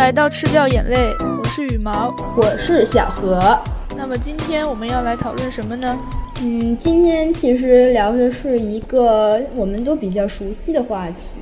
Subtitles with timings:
[0.00, 3.38] 来到吃掉眼泪，我是羽毛，我是小何。
[3.94, 5.94] 那么今天我们要来讨论什么呢？
[6.40, 11.38] 嗯，今天其实聊的是一个我们都比较熟悉的话题。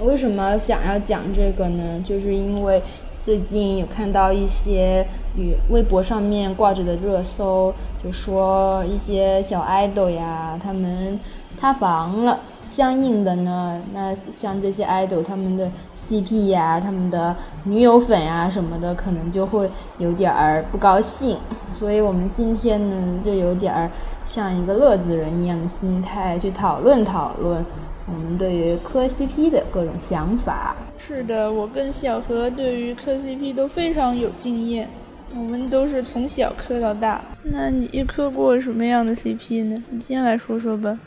[0.00, 1.98] 为什么想要讲这个呢？
[2.04, 2.82] 就是因为
[3.22, 7.72] 最近有看到一些与微博上面挂着的热搜，
[8.04, 11.18] 就说一些小爱豆呀，他们
[11.58, 12.38] 塌房了。
[12.70, 15.70] 相应的呢，那像这些爱豆他们的
[16.08, 21.38] CP 呀、他们的女友粉呀什么的，可能就会有点儿不高兴。
[21.72, 23.90] 所以我们今天呢，就有点儿
[24.24, 27.64] 像一个乐子人一样的心态去讨论讨论
[28.06, 30.76] 我们对于磕 CP 的各种想法。
[30.98, 34.88] 是的，我跟小何对于磕 CP 都非常有经验，
[35.34, 37.20] 我们都是从小磕到大。
[37.42, 39.82] 那你磕过什么样的 CP 呢？
[39.90, 40.98] 你先来说说吧。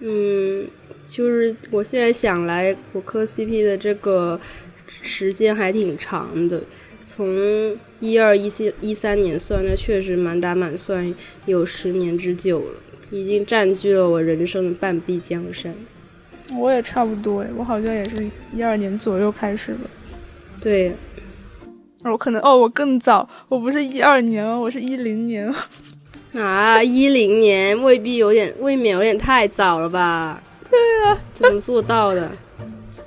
[0.00, 0.66] 嗯，
[1.06, 4.40] 就是我现在想来，我磕 CP 的这个
[4.86, 6.62] 时间还挺长的，
[7.04, 12.74] 从一二一四一三年算，那确实满打满算有十年之久了，
[13.10, 15.74] 已经占据了我人生的半壁江山。
[16.58, 19.78] 我也差不多哎，我好像也是一二年左右开始的。
[20.60, 20.92] 对，
[22.04, 25.52] 我可能哦，我更早，我不是一二年哦，我是一零年。
[26.34, 30.40] 啊，一零年未必有点，未免有点太早了吧？
[30.70, 32.30] 对啊，怎么做到的？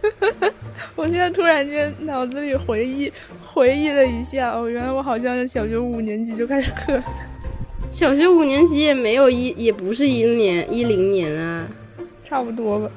[0.96, 7.02] 我现在突然间脑子里回忆回忆了一下，哦，原来我好像是小学五年级就开始磕。
[7.92, 11.68] 小学五年级也没有一，也不是一年一零年啊，
[12.24, 12.90] 差不多吧。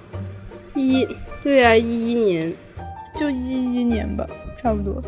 [0.75, 1.07] 一，
[1.41, 2.53] 对啊，一一年，
[3.15, 4.27] 就一一年吧，
[4.61, 5.01] 差不多。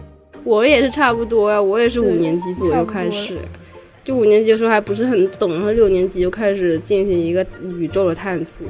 [0.45, 3.39] 我也是差不多啊，我也是五年级左右开始。
[4.09, 7.47] 就五年级的时候还不是很懂，然后六年级就开始进行一个
[7.79, 8.67] 宇宙的探索。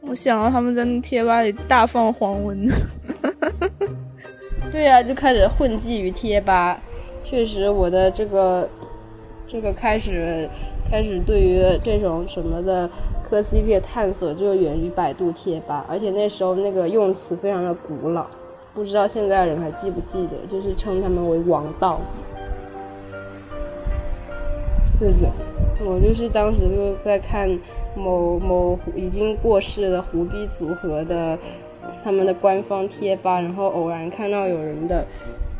[0.00, 2.66] 我想到他们在那贴吧里大放黄文。
[4.72, 6.82] 对呀，就开始混迹于贴吧。
[7.22, 8.68] 确实，我的这个
[9.46, 10.50] 这个开始
[10.90, 12.90] 开始对于这种什么的
[13.22, 18.26] 磕 CP 的探索，就源于百度贴吧，而且那时候那个用词非常的古老，
[18.74, 22.00] 不知道现在人还记不记得，就是称他们为王道。
[24.88, 25.30] 是的，
[25.84, 27.48] 我就是当时就在看
[27.96, 31.36] 某某已经过世的胡逼组合的
[32.02, 35.04] 他们的官方贴吧，然后偶然看到有人的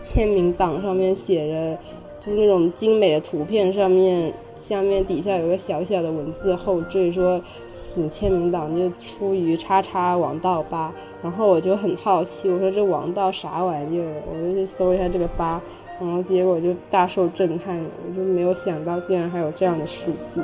[0.00, 1.78] 签名档上面写着，
[2.20, 10.92] 就是那种精美的图片，上面下面底下有个小小的文字后缀，说此签名档就出于叉叉王道吧，
[11.22, 15.60] 然后我就很好奇，我说这王道啥玩意儿，我就去搜一下这个吧。
[16.00, 20.40] 然后结果就大受震撼，我就没有想到竟然还有这样的世界，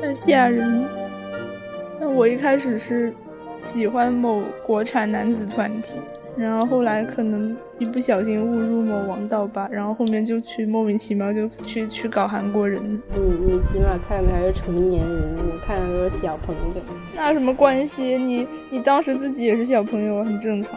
[0.00, 0.84] 太吓人。
[2.00, 3.12] 那我一开始是
[3.58, 5.98] 喜欢某国产男子团体，
[6.36, 12.82] 然后后来可能一不小心误入某王道吧，然后后面就去莫名其妙就去去搞韩国人。
[13.14, 16.82] 你你起码看的还是成年人，我看的都是小朋友。
[17.14, 18.16] 那什么关系？
[18.16, 20.74] 你你当时自己也是小朋友，很正常。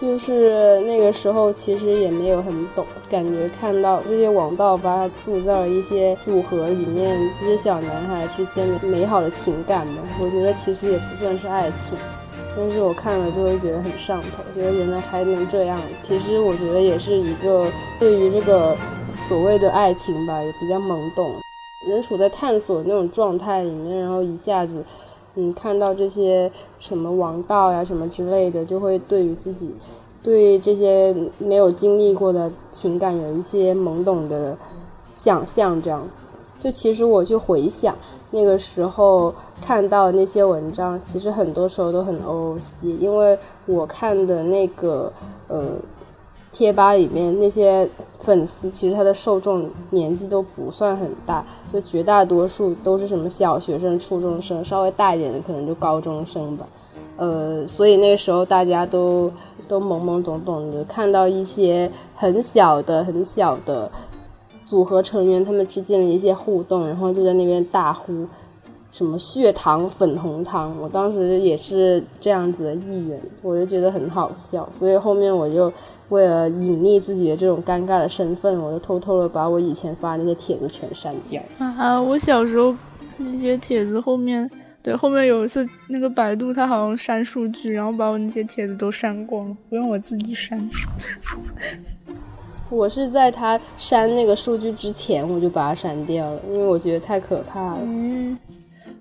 [0.00, 9.98] 就是那个时候，其实也没有很懂，感觉看到这些网道吧塑造了一些组合里面这些小男孩之间的美好的情感嘛。
[10.18, 11.98] 我觉得其实也不算是爱情，
[12.56, 15.78] 但是我看了就会觉得很上头，觉得原来还能这样。
[16.02, 17.66] 其实我觉得也是一个
[17.98, 18.74] 对于这个
[19.28, 21.30] 所谓的爱情吧，也比较懵懂，
[21.86, 24.82] 人处在探索那种状态里面，然后一下子。
[25.40, 29.74] 嗯，看到这些什么王道呀、什么之类的，就会对于自己
[30.22, 34.56] 对这些没有经历过的情感有一些懵懂的
[35.14, 36.26] 想象，这样子。
[36.62, 37.96] 就其实我去回想
[38.30, 45.10] 那个时候看到那些文章，其实很多时候都很 O O C，因为我看的那个
[45.48, 45.76] 呃。
[46.52, 47.88] 贴吧里面那些
[48.18, 56.66] 粉丝，其实他的受众年纪都不算很大，就绝大多数都是什么小学生、初中生，稍微大一点的可能就高中生吧。
[57.16, 59.30] 呃，所以那时候大家都
[59.68, 63.90] 都懵懵懂懂的，看到一些很小的、很小的
[64.64, 68.26] 组合成员他们之间的一些互动，然后就在那边大呼
[68.90, 70.76] 什么血糖、粉红糖。
[70.80, 75.72] 我当时也是这样子的一员，我就觉得很好笑，所以后面我就。
[76.10, 81.40] 为了隐匿自己的这种尴尬的身份，我就偷偷的把我以前发那些帖子全删掉。
[81.58, 82.76] 啊，我小时候
[83.16, 84.50] 那些帖子后面，
[84.82, 90.68] 对，后面有一次那个百度它好像删数据，然后把我那些帖子都删光了，不用我自己删。
[92.70, 97.78] 我是在他删那个数据之前，我就把它删掉了，因为我觉得太可怕了。
[97.84, 98.36] 嗯，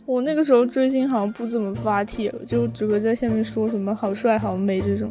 [0.09, 5.07] 我那个时候追星好像不怎么发帖，就只会在下面说什么好帅好美这种。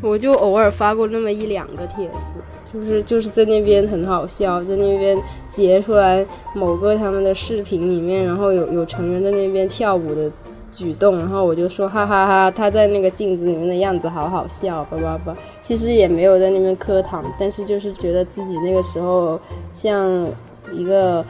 [0.00, 2.40] 我就偶尔发过那么一两个帖子，
[2.74, 5.16] 就是就是在那边很好笑，在那边
[5.48, 10.28] 截出来某个他们的视频里面，然后有有成员在那边跳舞的
[10.72, 15.36] 举动，然后我就说哈哈哈，他在那个镜子里面的样子好好笑，叭叭叭。
[15.60, 19.40] 其实也没有在那边磕糖，但是就是觉得自己那个时候
[19.72, 20.26] 像
[20.72, 21.24] 一个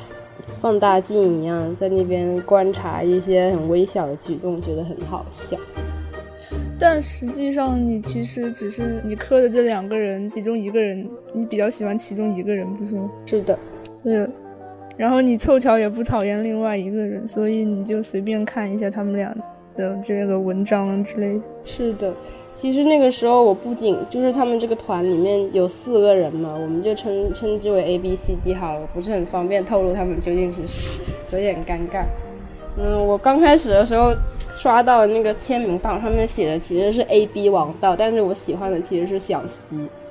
[0.60, 5.56] 放大镜一样，在那边观察一些很微小的举动，觉得很好笑。
[6.78, 13.10] 但实际上，你其实只是你磕的这两个人其中一个人，你比较喜欢其中一个人，不是吗？
[13.24, 13.58] 是的，
[14.02, 14.28] 对。
[14.96, 19.34] 然后你凑巧也不讨厌另外一个人，所以你就随便看一下他们俩
[19.74, 21.44] 的这个文章之类的。
[21.64, 22.12] 是的，
[22.52, 32.04] 其实那个时候我不仅就是他们这个团里面有四个人嘛，我们就称称之为 A B C D 好了，不是很方便透露他们究竟是谁，有点尴尬。
[32.76, 34.14] 嗯，我刚开始的时候。
[34.54, 39.58] 刷到那个签名档上面写的其实是 A B 王道，但是我喜欢的其实是小 C。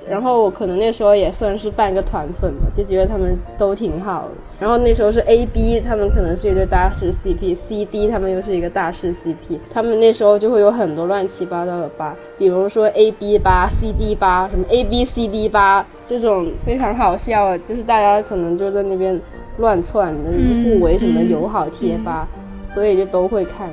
[0.08, 4.30] 然后我可能那时候也算是半个团粉吧，就觉得他们都挺好的。
[4.60, 9.58] 然后那时候是 A B，他们可能是一对大师 CP；C D 他们又是一个大师 CP。
[9.70, 19.20] 他们那时候就会有很多乱七八糟的吧，比如说 A B 八、C D 八，什么 A B C D 八这种非常好笑，就是大家可能就在那边
[19.58, 20.30] 乱窜的，
[20.62, 22.28] 互为什么友好贴吧，
[22.64, 23.68] 所以就都会看。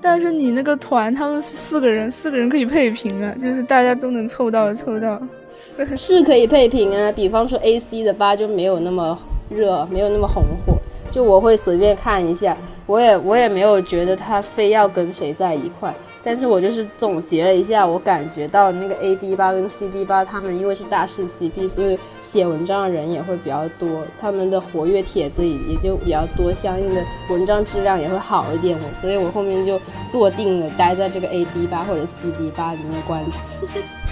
[0.00, 5.18] 但是你那个团，他们四个人，四个人可以配平啊，就是大家都能凑到凑到，
[5.96, 7.10] 是可以配平啊。
[7.12, 9.18] 比方说 A C 的吧就没有那么
[9.48, 10.74] 热，没有那么红火，
[11.10, 12.56] 就我会随便看一下，
[12.86, 15.94] 我也我也没有觉得他非要跟谁在一块。
[16.26, 28.74] 但是我就是总结了一下，我感觉到那个 A B 八跟 C D 八，他们因为是大势 C P，所以写文章的人也会比较多，他们的活跃帖子也也就比较多，相应的文章质量也会好一点。
[28.74, 29.78] 我所以我后面就
[30.10, 33.38] 坐定了，待在这个 A B 八或者 C D 八里面观察，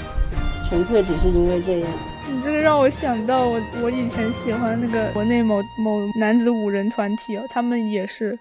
[0.73, 1.91] 纯粹只是因为这样。
[2.33, 8.35] 你这个让我想到我我以前喜欢那个国内某某男子五人团体哦，他们也是。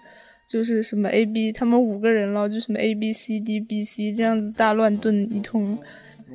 [0.46, 5.78] 就是什么 A B，他们五个人了，就什么 A B C D B C 这样子大乱炖一通，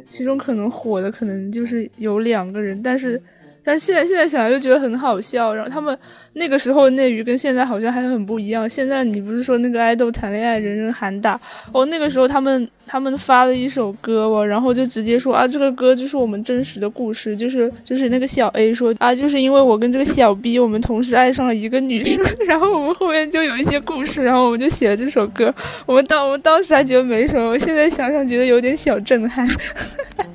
[0.05, 3.19] 其中可能火的可能就是有两个人，但是。
[3.67, 5.93] 但现在现在想来就觉得很好笑，然后他们
[6.35, 8.69] 那个时候内娱跟现在好像还很不一样。
[8.69, 11.37] 现在你不是说那个爱豆谈恋爱人人喊打
[11.73, 11.85] 哦？
[11.87, 25.53] 那个时候他们他们发了一首歌哦，然后就直接说啊，这个歌就是我们真实的故事，就是就是那个小 A 说啊，就是因为我跟这个小 B 我们同时爱上了一个女生， 然后我们后面就有一些故事，然后我们就写了这首歌。
[25.85, 29.45] 我们当我们当时还觉得没什么，我现在想想觉得有点小震撼。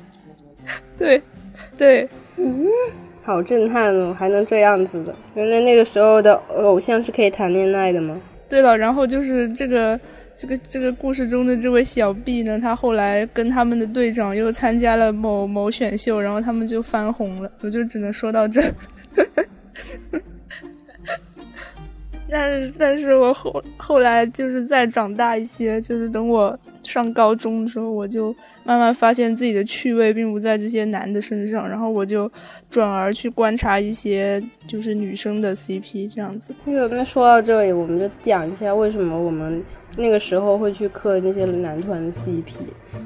[0.95, 1.19] 对，
[1.75, 2.07] 对，
[2.37, 2.67] 嗯。
[3.23, 5.15] 好震撼哦，还能这样子的！
[5.33, 8.19] 原来那个时候的偶像是可以谈恋爱的吗？
[8.49, 9.99] 对了，然后就是这个
[10.35, 17.49] 这个这个故事中的这位小 B 呢，他后来跟他们的队长又参加了某某选秀，然后他们就翻红了。
[17.61, 18.61] 我就只能说到这。
[18.61, 19.43] 呵呵
[20.11, 20.19] 呵
[22.33, 32.29] 但是，但是我后后来就是再长大一些，就是等我上高中的时候，我就慢慢发现自己的趣味并不在这些男的身上，然后我就
[32.71, 36.55] 转而去观察一些就是女生的 CP 这样子。
[36.65, 39.63] 那个，那说到这里，我们就讲一下为什么我们
[39.95, 42.53] 那个时候会去磕那些男团的 CP。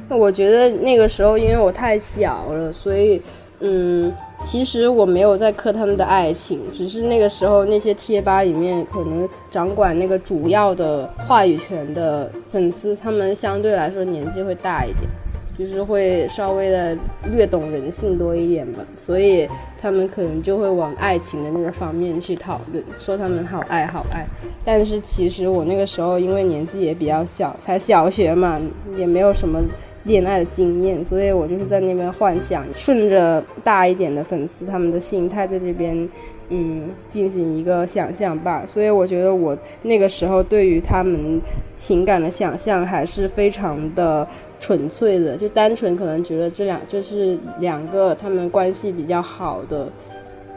[0.08, 3.22] 那我觉得那个时候因为我太小了，所以。
[3.60, 15.10] 嗯，其实我没有在磕他们的爱情，只是那个时候那些贴吧里面可能掌管那个主要的话语权的粉丝，他们相对来说年纪会大一点，
[15.58, 16.96] 就是会稍微的
[17.32, 19.50] 略懂人性多一点吧，所以
[19.80, 24.24] 他们可能就会往爱情的那个方面去讨论，说他们好爱好爱。
[24.64, 28.62] 但是其实我那个时候因为年纪也比较小，才小学嘛，
[28.96, 29.64] 也没有什么。
[30.08, 36.10] 恋爱的经验，所以我就是在那边幻想，顺着大一点的粉丝他们的心态，在这边，
[36.50, 38.64] 嗯，进行一个想象吧。
[38.66, 41.42] 所以我觉得我那个时候对于他们
[41.76, 44.26] 情感的想象还是非常的
[44.60, 49.92] 纯粹的，就单纯可能觉得这两就是两个他们关系比较好的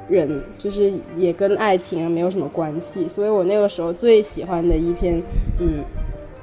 [0.09, 3.09] 人，就是也跟爱情没有什么关系。
[3.09, 5.21] 所以我那个时候最喜欢的一篇，
[5.59, 5.83] 嗯，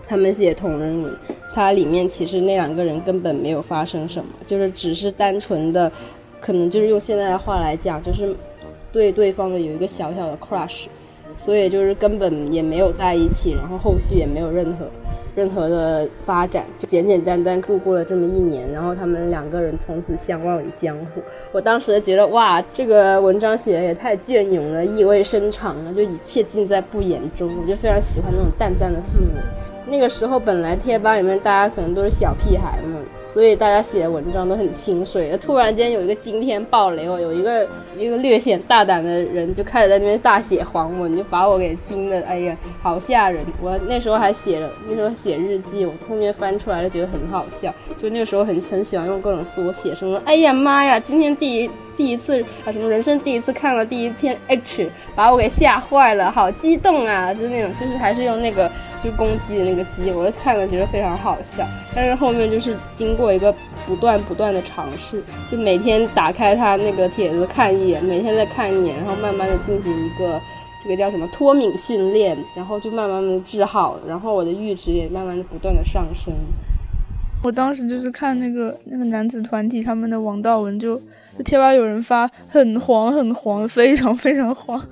[0.08, 1.14] 他们写同人文。
[1.54, 5.92] 它里面其实那两个人根本没有发生什么，就是只是单纯的，
[6.40, 8.36] 可能就是用现在的话来讲，就是
[8.92, 10.86] 对对方的有一个小小的 crush，
[11.36, 14.86] 所以就是根本也没有在一起，然后后续也没有任何
[15.34, 21.22] 任何的发展，就简简单单度过了这么一年，然后他们两个人从此相忘于江湖。
[21.52, 29.42] 我当时觉得哇，这个文章写的也太隽永了，意味深长了，就一切尽在不言中，我就非常喜欢那种淡淡的氛围。
[29.88, 33.00] 那个时候本来贴吧里面大家可能都是小屁孩嘛。
[33.28, 35.38] 所以大家写的文章都很清水。
[35.38, 37.68] 突然间有一个惊天暴雷哦，有一个
[37.98, 43.46] 一个略显大胆的人就开始在那边大写黄文，就把我给惊的，哎呀，好吓人！
[43.62, 47.72] 我那时候还写了，那时候写日记，我后面翻出来了，觉得很好笑。
[48.02, 57.34] 就那个时候很很喜欢用各种缩写，什么哎呀妈呀，今天第一第一次啊，什么人生第一次看了第一篇 H，把我给吓坏了，好激动啊！
[57.34, 58.72] 就那种，就是还是用那个。
[59.00, 61.64] 就攻击的那个鸡，我看了觉得非常好笑，
[61.94, 63.54] 但是后面就是经过一个
[63.86, 70.42] 不断不断的尝试，就每天打开他那个帖子看一眼，每天再看一眼，然后慢慢的进行一个
[70.84, 76.34] 这个叫什么脱敏训练，然后就慢慢的治好，然后我的阈值也慢慢的不断的上升。
[77.48, 81.02] 我当时就是看那个那个男子团体他们的王道文，就
[81.38, 84.86] 就贴吧有人发很黄很黄，非常非常黄。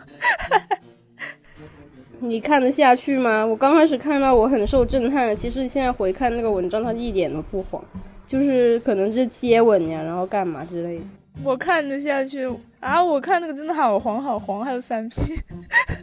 [2.19, 3.45] 你看得下去吗？
[3.45, 7.83] 我刚开始看到我很受震撼，其实现在回看那个文章，它一点都不黄，
[8.25, 11.03] 就是可能是接吻呀，然后干嘛之类的。
[11.43, 13.03] 我看得下去啊！
[13.03, 15.37] 我看那个真的好黄好黄，还有三 P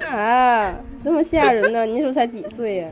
[0.05, 1.87] 啊，这么吓人呢？
[1.87, 2.91] 你那时候才几岁呀？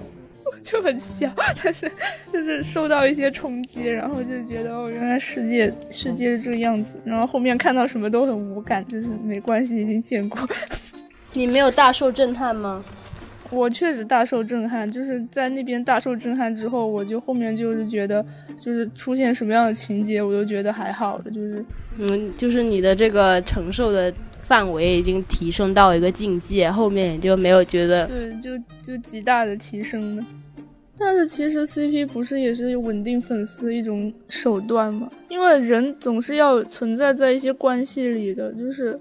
[0.62, 1.30] 就很小，
[1.62, 1.90] 但是
[2.32, 7.00] 就是受到一些冲击，然后就觉得哦，原来世界世界是这个样子。
[7.04, 10.48] 然后后面看到什么都很无感，就是没关系，已经见过。
[11.32, 12.84] 你没有大受震撼吗？
[13.50, 18.24] 我确实大受震撼，就是在那边大受震撼之后，我就后面就是觉得，
[18.56, 21.64] 就是出现什么样的情节，我都觉得还好的，就是，
[21.98, 30.22] 嗯，就是你的这个承受的范围已经提升到一个境界，后面也就没有觉得，对，就就极大的提升了。
[31.00, 35.10] 但是其实 CP 不是也是稳定粉丝一种手段吗？
[35.30, 39.00] 因为人总是要存在在一些关系里的，就是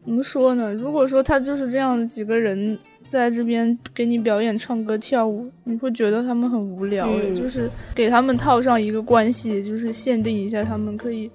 [0.00, 0.72] 怎么说呢？
[0.74, 2.78] 如果说他就是这样几个人。
[3.10, 7.08] 在这边给你表演唱歌跳舞，你会觉得他们很无聊。
[7.34, 11.28] 就是给他们套上一个关系，就是限定一下他们，可以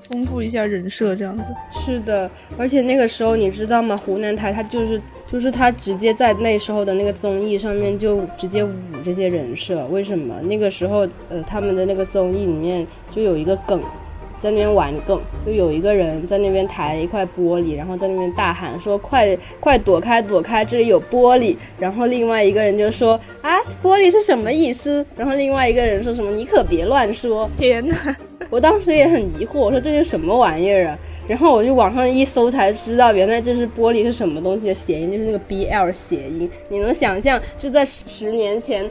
[0.00, 1.54] 丰富一下人设，这样子。
[1.70, 3.96] 是的，而且那个时候你知道吗？
[3.96, 8.72] 湖南台他就是就是他直接在那时候的那个综艺上面就直接舞
[9.04, 9.86] 这些人设。
[9.86, 10.40] 为什么？
[10.42, 13.80] 那个时候呃他们的那个综艺里面就有一个梗。
[14.42, 27.94] 在那边玩梗，就有一个人在那边抬了一块玻璃，然后在那边大喊说：“快快躲开，躲开，这里有玻璃。”然后另外一个人就说：“啊，玻璃是什么意思？”然后另外一个人说什么：“你可别乱说。”天哪！
[28.50, 30.98] 我当时也很疑惑，我说这是什么玩意儿啊？
[31.28, 36.50] 然后我就网上一搜才知道，原来这是玻璃是什么东西的谐音，就是那个 B L 谐音。
[36.68, 38.84] 你能想象就在十年前？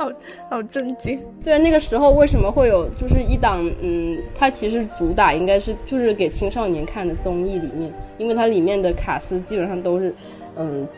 [0.00, 0.10] 好
[0.48, 1.22] 好震惊！
[1.44, 10.14] 对，那个时候为什么会有就是一档嗯，它其实主打应该是就是给青少年看的综艺里面，因为它里面的卡斯基本上都是
[10.56, 10.88] 嗯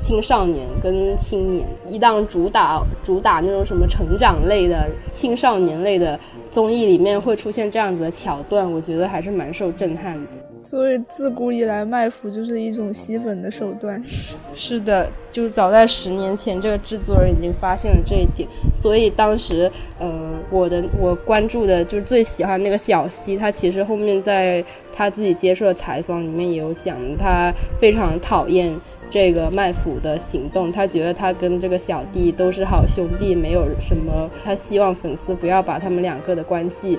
[0.00, 6.18] 青少年跟青年，一档主打主打那种什么成长类的青少年类的
[6.50, 10.30] 综艺里面会出现这样子的桥段，我觉得还是蛮受震撼的。
[10.62, 14.02] 所以自古以来，卖腐就是一种吸粉的手段。
[14.52, 18.48] 是的，就是早在十年前，这个制作人已经发现了这一点。
[18.74, 20.12] 所以当时，呃，
[20.50, 28.74] 我的我关注的就是最喜欢那个小西，他其实后面在他自己接受的采访里面也有讲，他非常讨厌
[29.10, 30.70] 这个卖腐的行动。
[30.72, 34.30] 他觉得他跟这个小弟都是好兄弟，没有什么。
[34.44, 36.98] 他希望粉丝不要把他们两个的关系。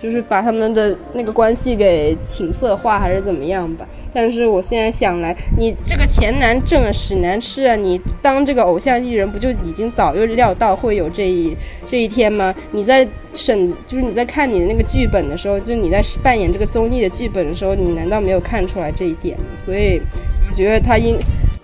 [0.00, 3.86] 就是把他们的那个关系给情色化，还是怎么样吧？
[4.12, 7.76] 但是我现在想来，你这个钱难挣，屎难吃啊！
[7.76, 12.54] 你当这个偶像艺人，不就已经早就料到会有这一这一天吗？
[12.72, 19.36] 你在审，就是你在看你的那个剧本的时候，就你在扮演这个综艺的剧本的时候，你难道没有看出来这一点？
[19.54, 20.00] 所以
[20.48, 21.18] 我觉得他应。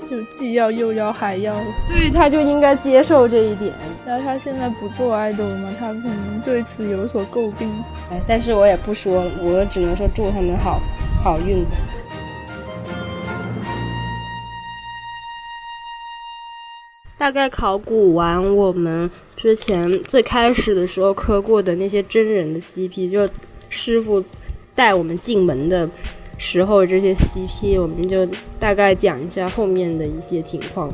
[0.08, 1.54] 就既要又要还要，
[1.88, 3.72] 对，他就应该接受这一点。
[4.06, 5.74] 然后他现在不做爱豆了吗？
[5.78, 7.68] 他可能对此有所诟病。
[8.10, 10.80] 哎，但是我也不说了，我只能说祝他们好
[11.24, 11.64] 好运。
[17.18, 23.28] 大概考古完我们之前最开始的时候磕过的那些真人的 CP，就
[23.68, 24.22] 师傅
[24.74, 25.88] 带我们进门的。
[26.38, 28.26] 时候这些 CP，我们就
[28.58, 30.92] 大概讲一下后面的一些情况。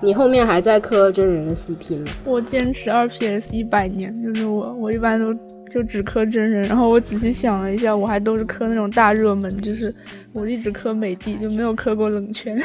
[0.00, 2.12] 你后面还在磕真人的 CP 吗？
[2.24, 5.34] 我坚持二 PS 一百年，就是我，我一般都
[5.68, 6.62] 就只磕真人。
[6.68, 9.92] 然后我仔细想了一下，我还都是磕那种大热门，就是
[10.32, 12.56] 我一直磕美帝，就没有磕过冷圈。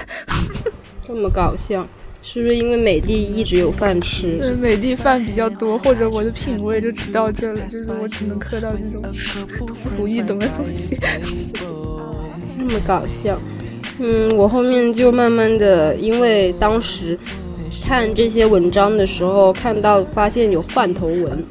[1.04, 1.88] 这么搞笑。
[2.26, 4.38] 是不是因为美的一直有饭吃？
[4.40, 9.04] 对，美的饭比较多，或者我的品味就只到这了，就是我只能磕到这种
[9.98, 10.98] 不易懂的东西。
[12.58, 13.38] 那么搞笑，
[14.00, 17.20] 嗯，我后面就慢慢的，因为当时
[17.86, 21.44] 看这些文章的时候，看到发现有换头文，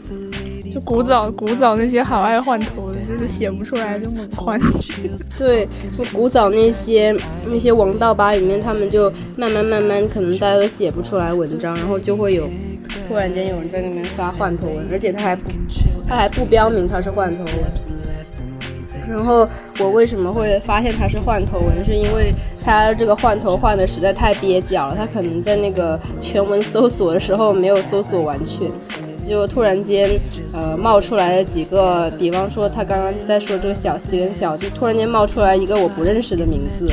[0.72, 4.58] 就古早古早那些好爱换头的，就是写不出来就猛换。
[5.36, 7.14] 对，就古早那些
[7.46, 12.48] 那些王道吧里面，他们就慢慢慢慢，可能大家都写不出来文章，然后就会有
[13.06, 15.50] 突然间有人在那边发换头文，而且他还不
[16.08, 17.54] 他还不标明他是换头文。
[19.08, 19.46] 然后
[19.78, 21.84] 我为什么会发现他是换头文？
[21.84, 22.32] 是因为
[22.64, 28.70] 他这个换头换的实在太蹩脚了，他可能在那个全文搜索的时候没有搜索完全，
[29.26, 30.18] 就突然间
[30.54, 36.92] 呃冒出来了几个，比方说他刚刚在说这个小西跟小，就突然间冒出来一个我不认识的名字，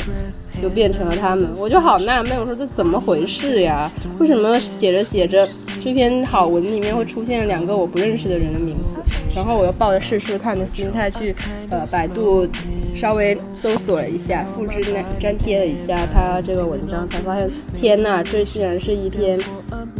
[0.61, 3.91] 就变成了他们，我就好纳闷，我说这怎么回事呀？
[4.19, 5.47] 为什么写着写着
[5.83, 9.01] 这篇好文里面会出现两个我不认识的人的名字？
[9.35, 11.35] 然后我又抱着试试看的心态去，
[11.69, 12.47] 呃，百度
[12.99, 19.39] 稍微搜索了一下，复制粘粘贴了一下他这个文章，才发现，天呐，这竟然是一篇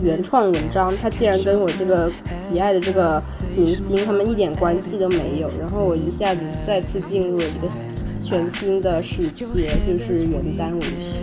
[0.04, 2.12] 原创文章，他竟然跟我这个
[2.52, 3.22] 喜爱的这个
[3.56, 5.50] 明星他们一点关系都没有。
[5.62, 7.70] 然后我一下子再次进入了一个
[8.22, 9.46] 全新的世界，
[9.88, 11.20] 就是原耽文学。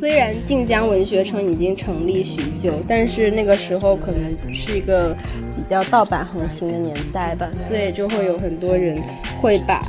[0.00, 5.14] 虽然晋江文学城已经成立许久，但是那个时候可能是一个
[5.54, 9.00] 比较盗版横行的年代吧，所以就会有很多人
[9.40, 9.80] 会把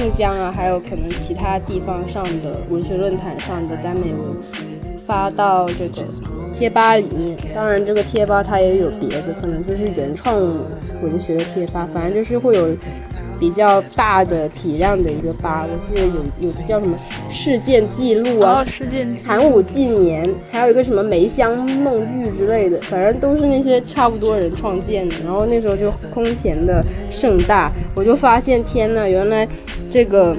[0.00, 4.34] 晋江啊，还有可能其他地方上的文学论坛上的耽美文。
[5.06, 6.04] 发到这个
[6.52, 7.36] 贴吧里面。
[7.54, 10.36] 当然，这个贴吧它也有别的，可能就是原创
[11.02, 12.76] 文学的贴吧，反正就是会有。
[13.40, 16.94] 比较大的体量的一个吧，我记得有有叫什么
[17.30, 25.14] 事件记录啊，事件寒武纪年，还有一个什么梅香梦玉之类的，反正都是那些差不多人创建的。
[25.24, 29.48] 然后那时候就空前的盛大，我就发现天呐，原来
[29.90, 30.36] 这个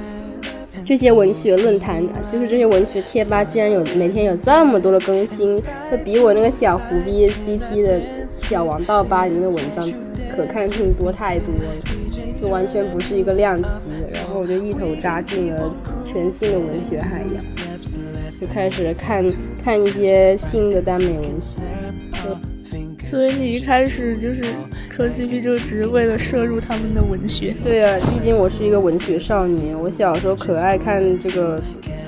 [0.91, 9.89] 这些文学论坛，就是这些文学贴吧，竟然有每天有这么多的更新，这比我那个小胡逼 CP 的小王道吧里面的文章
[10.36, 12.35] 可看性多太多了。
[12.37, 13.70] 就完全不是一个量级
[14.01, 17.42] 的，然后我就一头扎进了全新的文学海洋，
[18.42, 19.24] 就开始看
[19.63, 21.55] 看一些新的耽美文学。
[23.03, 24.44] 所以你一开始就是
[24.90, 27.53] 磕 CP，就只是为了摄入他们的文学？
[27.64, 31.62] 对啊，毕竟我是一个文学少年，我小时候可爱看这个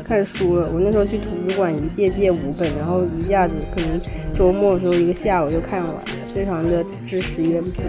[0.06, 0.70] 看书了。
[0.74, 4.00] 我那时候去图书馆一借借五本，然后一下子可能
[4.36, 6.02] 周末的时候一个下午就看完了，
[6.34, 7.84] 非常的知识渊博。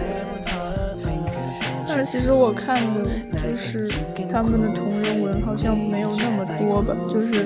[1.87, 3.89] 但其实我看的就是
[4.27, 7.45] 他们的同人文，好像没有那么多吧，就是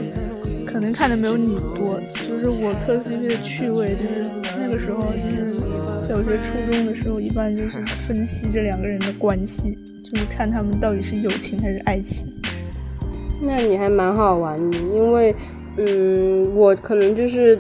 [0.71, 1.99] 可能看的没有你多。
[2.27, 4.25] 就是我磕 CP 的趣味，就是
[4.59, 5.57] 那个时候就是
[5.99, 12.25] 小学初中的时候，一般就是分析这两个人的关系，就是看他们到底是友情还是爱情。
[13.41, 15.35] 那你还蛮好玩的，因为
[15.77, 17.59] 嗯，我可能就是。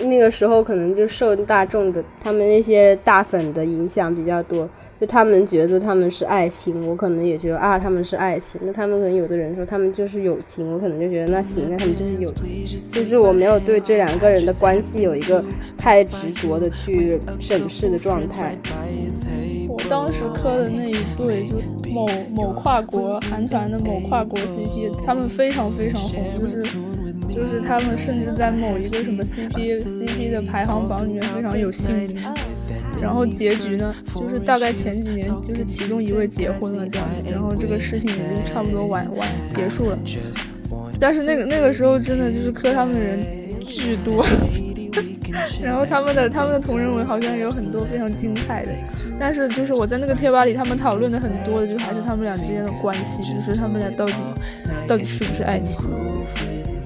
[0.00, 4.68] 那个时候可能就受大众的他们那些大粉的影响比较多，
[5.00, 8.60] 就他们觉得他们是爱情，我可能也觉得啊他们是爱情。
[8.64, 12.66] 那他们可能有的人说他们就是友情，我可能就觉得那行，那他们就是友情。
[12.92, 15.44] 就是我没有对这两个人的关系有一个
[15.76, 18.56] 太执着的去审视的状态。
[19.68, 21.56] 我当时磕的那一对就
[21.90, 26.89] 某某跨国韩团的某跨国 CP，他们非常非常红，就是。
[27.30, 32.16] 就是他们甚至在某一个什么 CP CP 的排行榜里面非常有姓名，
[33.00, 39.98] 然后结局呢，就是大概前几年就是其中一位结婚了这样，然后这个事情也就差不多完完结束了。
[40.98, 43.20] 但是那个那个时候真的就是磕他们的人
[43.64, 44.26] 巨多，
[45.62, 48.72] 然后他们的他们的同人文好像也有很多非常精彩的，
[49.18, 54.14] 但是就是我在那个贴吧里，他们讨论的很多的就还是他们俩之间的关系，就是他们俩到底
[54.86, 55.80] 到底是不是爱情。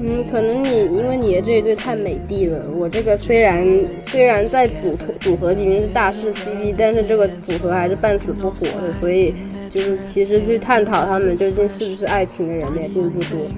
[0.06, 3.66] 嗯，可能你因为你的这一对太美帝了，我这个虽然
[3.98, 9.34] 虽然在组组合里面是大势 CP，但是这个组合还是半死不活的，所以
[9.70, 13.48] 就是其实去探讨他们究竟是不是爱情的人也并不多。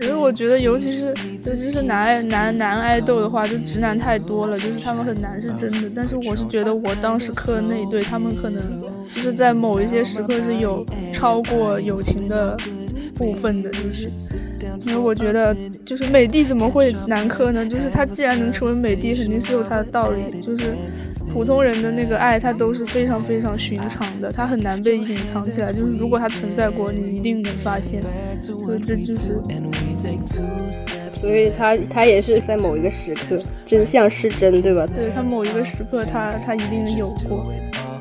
[0.00, 5.90] 其实我觉得，尤其是尤其是男爱男男爱豆的话，就直男太多了，就是他们很难是真的。
[5.94, 8.82] 但是我是觉得，我当时磕的那一对，他们可能
[9.14, 12.56] 就是在某一些时刻是有超过友情的。
[13.20, 14.10] 部分的，就是
[14.86, 15.54] 因为我觉得，
[15.84, 17.66] 就是美帝怎么会难磕呢？
[17.66, 20.40] 就是他既然能成为美帝，肯定是有他的道理。
[20.40, 20.72] 就是
[21.30, 25.70] 普通人的那个爱，他都是非常非常寻常的，他很难被隐藏起来。
[25.70, 28.02] 就是如果他存在过，你一定能发现。
[28.42, 29.38] 所以这就是，
[31.12, 34.86] 所以他他也是在某一个时刻，真相是真，对吧？
[34.86, 37.52] 对他某一个时刻，他他一定有过。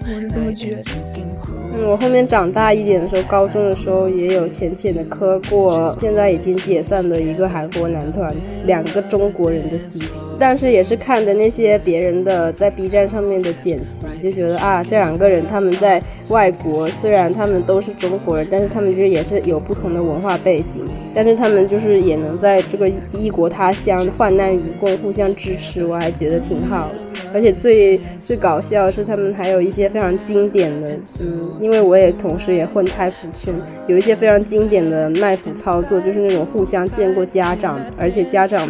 [0.01, 1.58] 我是这么觉得。
[1.71, 8.33] 嗯，我后面长大一点的时候，高中的时候也有浅浅的磕过，现在已经解散的一个韩国男团，
[8.65, 10.03] 两个中国人的 CP，
[10.39, 26.95] 但是也是看的那些别人的在 B 站上面的剪辑，就觉得啊，这两个人他们在外国，虽然他们都是中国人，但是他们就是也是有不同的文化背景，但是他们就是也能在这个异国他乡患难与共，互相支持，我还觉得挺好的。
[27.31, 30.89] 而且最最搞笑的是，他们还有一些非常经典的，
[31.21, 33.53] 嗯，因为我也同时也混太服圈，
[33.87, 38.67] 有一些非常经典的卖腐操作，就是那种互相见过家长，而且家长，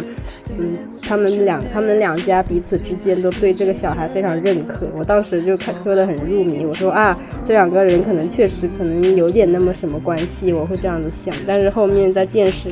[0.58, 4.86] 嗯，他们两他们两家彼此之间都对这个小孩非常认可。
[4.94, 11.34] 我当时就看磕得很入迷，我说啊，这两个人可能确实可能有点那么什么关系，我会这样子想。
[11.46, 12.68] 但是后面在见识，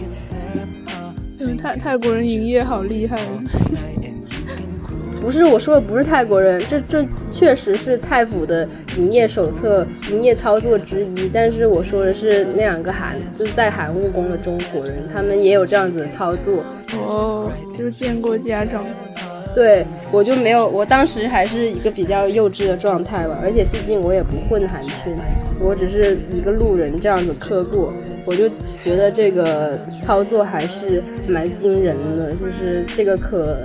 [1.40, 3.18] 嗯，泰泰国人营业好厉害。
[5.20, 11.28] 不是我说的，不是泰国人，这这确实是泰府的营业手册、营业操作之一。
[11.32, 16.64] 但是我说的是那两个韩，就是在韩务工的中国人，他们也有这样子的操作。
[16.96, 18.84] 哦，就是见过家长。
[19.58, 25.12] 对，我就没有，我当时还是一个比较幼稚的状态吧，而且毕竟我也不混韩圈，
[25.60, 27.92] 我只是一个路人这样子磕过，
[28.24, 28.48] 我就
[28.80, 33.58] 觉得这个操作还是蛮惊人的，就是这个可。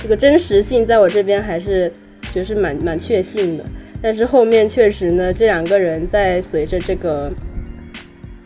[0.00, 1.92] 这个真实性在我这边还是
[2.32, 3.64] 就是蛮蛮确信的，
[4.00, 7.28] 但是后面确实呢，这两个人在随着这个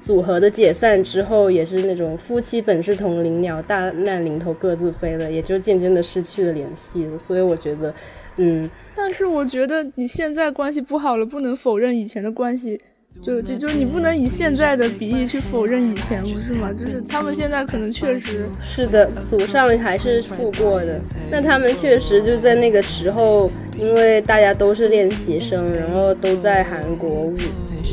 [0.04, 7.08] 组合的解散之后，也是那种夫妻本是同林鸟，大难临头各自飞了，也就渐渐的失去了联系。
[7.18, 7.94] 所以我觉得，
[8.36, 12.78] 嗯，但是我觉得你现在关系不好了，不能否认以前的关系。
[13.22, 16.72] 就就就你不能以现在的比例去否认以前，不是吗？
[16.72, 21.00] 就是他们现在可能确实是的，祖上还是富过的。
[21.30, 27.32] 那他们确实就在那个时候，因为大家都是练习生，然后都在韩国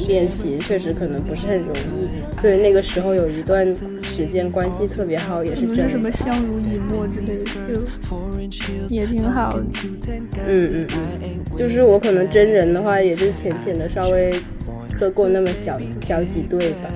[0.07, 2.41] 练习，确实可能不是很容易。
[2.41, 3.65] 所以那个时候有一段
[4.01, 5.87] 时间关系特别好，也是真的。
[5.89, 7.85] 什么相濡以沫之类的，就
[8.89, 9.65] 也挺好的。
[10.47, 10.87] 嗯嗯
[11.21, 14.33] 嗯，就是我可能真人的话，也就浅浅的稍微。
[15.11, 16.89] 过那么小小几对吧，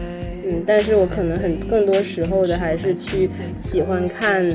[0.45, 3.29] 嗯，但是我可能很更多时候的还是去
[3.61, 4.45] 喜欢看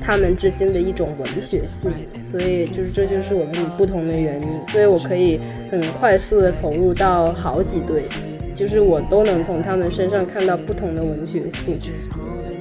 [0.00, 1.92] 他们之间的一种文学性，
[2.30, 5.38] 所以就是这就是我们不同的原因，所以我可以
[5.70, 8.02] 很快速的投入到好几对，
[8.60, 11.80] 就是我都能从他们身上看到不同的文学性。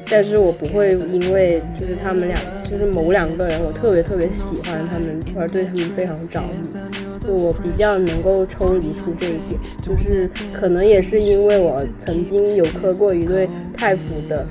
[0.09, 2.39] 但是我不会因为就是他们俩
[2.71, 7.27] 就是某两个人，我特别特别喜欢他们，而对他们非常着迷。
[7.27, 14.47] 就我比较能够抽离出这一点，就是可能也是因为我曾经有磕过一对太服的，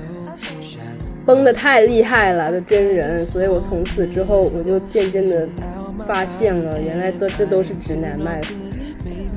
[1.25, 5.47] 崩的太厉害了的真人，所以我从此之后我就渐渐的
[6.07, 8.53] 发现了，原来这这都是直男卖腐。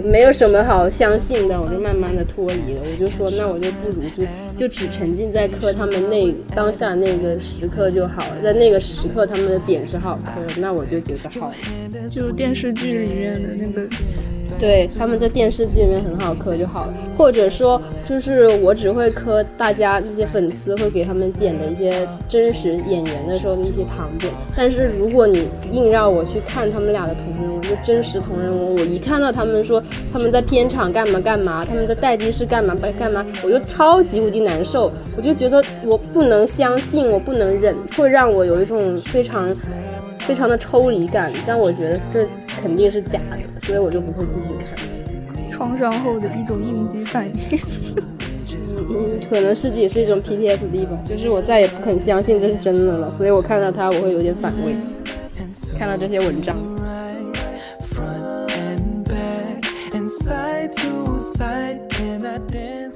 [0.04, 2.82] 没有什么好相信的，我就慢慢的脱离了。
[2.82, 4.24] 我就说，那我就不如就
[4.62, 11.52] 就只沉浸在磕他们那当下那个时刻就好了，在那个时刻他们的点是好磕，那我就觉得好。
[12.08, 13.88] 就电视剧里面的那个。
[14.60, 24.32] 对，他们在电视剧里面很好磕就好了，或者说就是我只会磕大家那些粉丝会给他们剪的一些真实演员的时候的一些糖点。
[24.54, 39.48] 但是如果你硬让我去看他们俩的同人文，就真实同人文，我一看到他们说他们在片场干嘛干嘛，他们在待机室干嘛干嘛，我就超级无敌难受，我就觉得我不能相信，我不能忍，会让我有一种非常。
[40.24, 42.24] 非常的抽离感，让我觉得这
[42.62, 44.78] 肯定是假的，所以我就不会继续看。
[45.50, 47.34] 创伤后的一种应激反应，
[48.88, 54.76] 嗯，可能是也是一种 PTSD 吧，就是我再也不肯相信这是真的了，所以我看到它我会有点反胃，
[55.76, 56.56] 看到这些文章。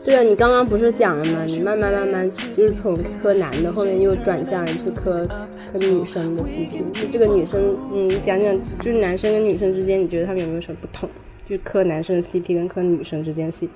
[0.05, 1.45] 对啊，你刚刚不是讲了吗？
[1.47, 2.25] 你慢慢慢慢
[2.57, 6.93] 就是从磕男的，后面又转向去磕磕女生的 CP。
[6.93, 11.09] 就这个女生，嗯，讲讲就是男生跟女生之间，你觉得他们有没有什么不同？
[11.47, 13.69] 就磕男生 CP 跟磕女生之间 CP。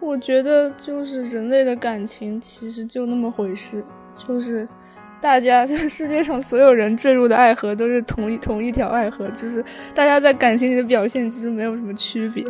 [0.00, 3.82] 我觉得就是人类的感情其实就那么回事，
[4.16, 4.68] 就是
[5.20, 12.44] 大家这世界上所有人坠入的爱河都是同一同一条爱河，就是大家在感情里的表现其实没有什么区别。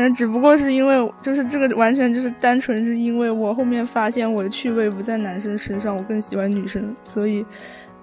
[0.00, 7.44] 但只不过是因为，就是这个完全就是单纯是因为我后面发现我的趣味不在男生身上，我更喜欢女生，所以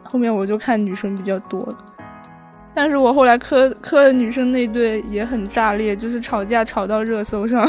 [0.03, 1.65] 后面我就看女生比较多。
[2.73, 7.65] 但是我后来磕磕的女生那对也很炸裂，就是吵架吵到热搜上，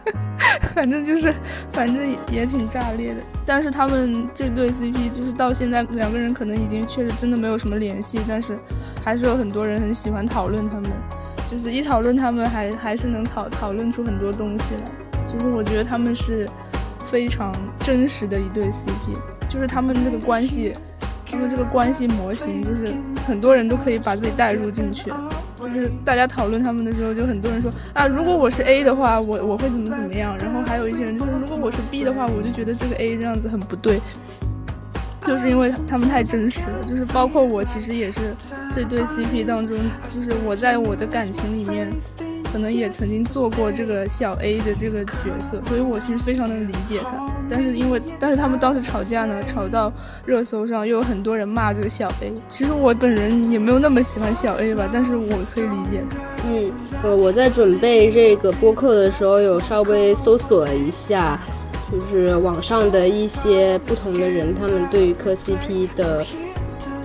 [0.74, 1.34] 反正就是
[1.70, 3.16] 反正也挺炸裂的。
[3.44, 8.58] 但是他们这对 CP 就是到现在两个人可能已经确实真的没有什么联系，但是
[9.04, 10.90] 还是有很多人很喜欢讨论他们。
[11.50, 15.32] 就是一讨论他们还还是能讨讨论出很多东西来。
[15.32, 16.48] 就是我觉得他们是
[17.06, 19.16] 非常真实的一对 CP，
[19.48, 20.74] 就是他们这个关系，
[21.30, 22.92] 他们这个关系模型，就是
[23.26, 25.12] 很多人都可以把自己带入进去。
[25.60, 30.38] 就是大家讨论他们的时候，就很多人说啊，如果我是 A 的话，我我会怎么怎么样。
[30.38, 34.00] 然后还有一些人就说，如果我是 B 的话，我就觉得这个 A 这样子很不对。
[35.28, 38.34] 就是因为他们太真实了，就是包括我其实也是
[38.74, 39.76] 这对 CP 当中，
[40.08, 41.92] 就是我在我的感情里面，
[42.50, 47.26] 可能也曾经做过这个小 A 的这个角色，所以我其实非常能理解他。
[47.46, 49.92] 但是因为，但是他们当时吵架呢，吵到
[50.24, 52.32] 热搜上，又有很多人骂这个小 A。
[52.48, 56.02] 其实我本人也没有那么喜欢小 A 吧，但是我可以理解。
[56.46, 61.38] 嗯，呃，我在准备这个播客的时候，有稍微搜索了一下。
[61.90, 66.24] 就是网上的一些不同的人，他们对于磕 CP 的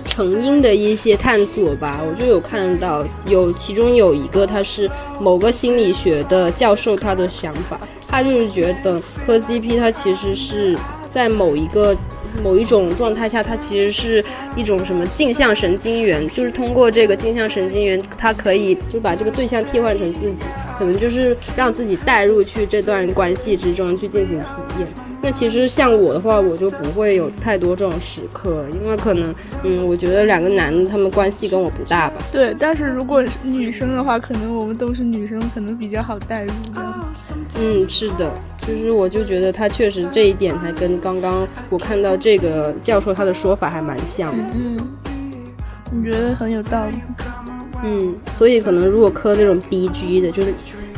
[0.06, 4.88] 成因的一些探索吧，我就有看到，有其中有一个他是
[5.20, 10.76] 某个心理学的教授，他的想法，他就是觉得磕 CP 他其实是
[11.10, 11.96] 在某一个
[12.42, 14.24] 某一种状态下，它其实是
[14.56, 20.36] 一种什么镜像神经元，就是通过这个镜像神经元，它可以就把这个对象替换成自己。
[20.78, 24.46] 可能就是让自己带入去这段关系之中去进行体
[24.78, 24.88] 验。
[25.22, 32.16] 那其实像我的话，我就不会有太多这种时刻，因为可能，嗯，我觉得两个男的他们关系跟我不大吧。
[32.30, 36.52] 对，但是如果是女生的话，可能我们都是女生，可能比较好带入。
[37.58, 44.44] 嗯，是的，就是我就觉得他确实这一点还跟刚刚我看到这个教授他的说法还蛮像的。
[44.54, 44.76] 嗯，
[45.90, 46.96] 你觉得很有道理。
[47.84, 50.54] 嗯，所以可能如果磕那种 B G 的，就是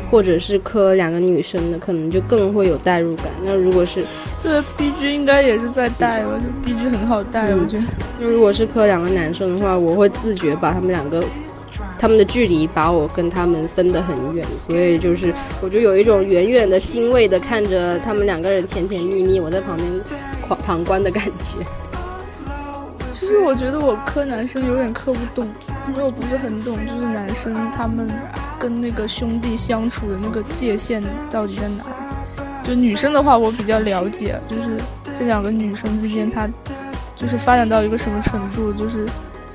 [0.09, 3.27] 或者是磕两个女生的，可能就更会有代入感。
[3.45, 4.05] 那如果是
[4.41, 7.85] 对 B G 应该也是在带吧，就 B G 很好带，我觉得。
[8.21, 11.25] 那如果是磕两个男生的话，我会自觉把他们两个
[11.99, 19.89] 他们的距离把我跟他们分得很远，所以就是我就有一种远远的欣慰的看着他们两个人甜甜蜜蜜，我在旁边
[20.47, 21.57] 旁旁观的感觉。
[23.19, 25.49] 其实我觉得我磕男生有点磕不动，
[25.89, 28.07] 因为我不是很懂，就是男生他们
[28.59, 31.85] 跟那个兄弟相处的那个界限到底在哪。
[32.63, 34.79] 就女生的话，我比较了解，就是
[35.19, 36.47] 这两个女生之间，她
[37.17, 39.07] 就是发展到一个什么程度，就是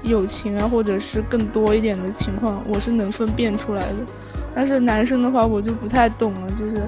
[0.02, 3.97] 友情啊，或者是更多一点的情况，我是能分辨出来的。
[4.56, 6.82] 但是男生的话，我就不太懂了，就是。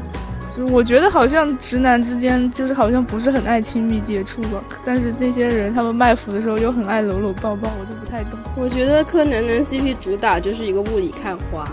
[0.55, 8.39] 就我觉得好像直男之间就是好像不是很爱亲密接触吧，但是那些人他们卖腐的时候又很爱搂搂抱抱，我就不太懂。
[8.55, 11.67] 我觉得柯南男 CP 主打就是一个雾里看花，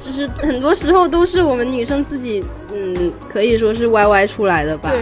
[0.00, 4.92] 就是很多时候都是我们女生自己，嗯，可以说是 YY 出来的吧。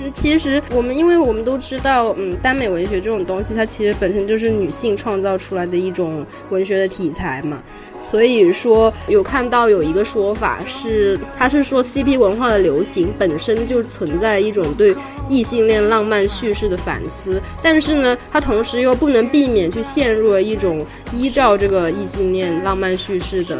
[0.00, 7.62] 嗯，其实我们因为我们都知道，嗯，耽美文学这种东西，它其实本身就是女性创造出来的一种文学的题材嘛。
[8.10, 14.96] 所以说，有看到有一个说法是，他是说 CP 文化的流行本身就存在一种对
[15.28, 23.58] 异性恋浪漫叙事的反思，但是呢，它同时又不能避免去陷入了一种依照这个异性恋浪漫叙事的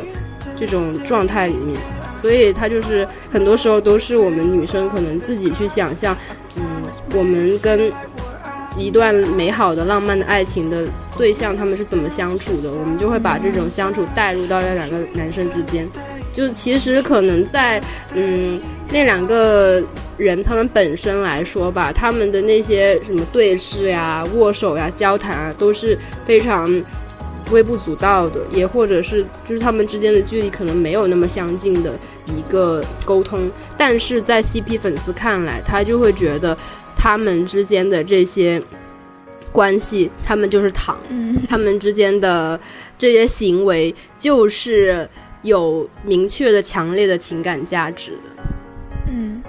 [0.59, 1.79] 这种状态里面，
[2.19, 6.17] 所以它就是很多时候都是我们女生可能自己去想象，
[6.57, 6.63] 嗯，
[7.15, 7.93] 我们跟。
[8.79, 10.85] 一段美好的浪漫的爱情的
[11.17, 12.73] 对象，他们是怎么相处的？
[12.73, 15.87] 我们就会把这种相处带入到那两个男生之间。
[16.33, 17.83] 就其实可能在
[18.15, 18.61] 嗯
[18.93, 19.83] 那两个
[20.17, 26.71] 人他们本身来说吧，他们的那些什么对视呀、握手呀、交谈啊，都是非常
[27.51, 31.93] 微不足道的，也或者是就是他们之间的距离可能没有那么相近的
[32.27, 33.51] 一个沟通。
[33.77, 36.57] 但是在 CP 粉丝看来，他就会觉得。
[36.99, 38.61] 他们之间的这些
[39.53, 40.99] 关系，他们就是糖，
[41.49, 42.61] 他们之间的
[42.99, 45.09] 这些行为就是
[45.43, 48.43] 有明确的、强烈的情感价值的。
[49.11, 49.41] 嗯，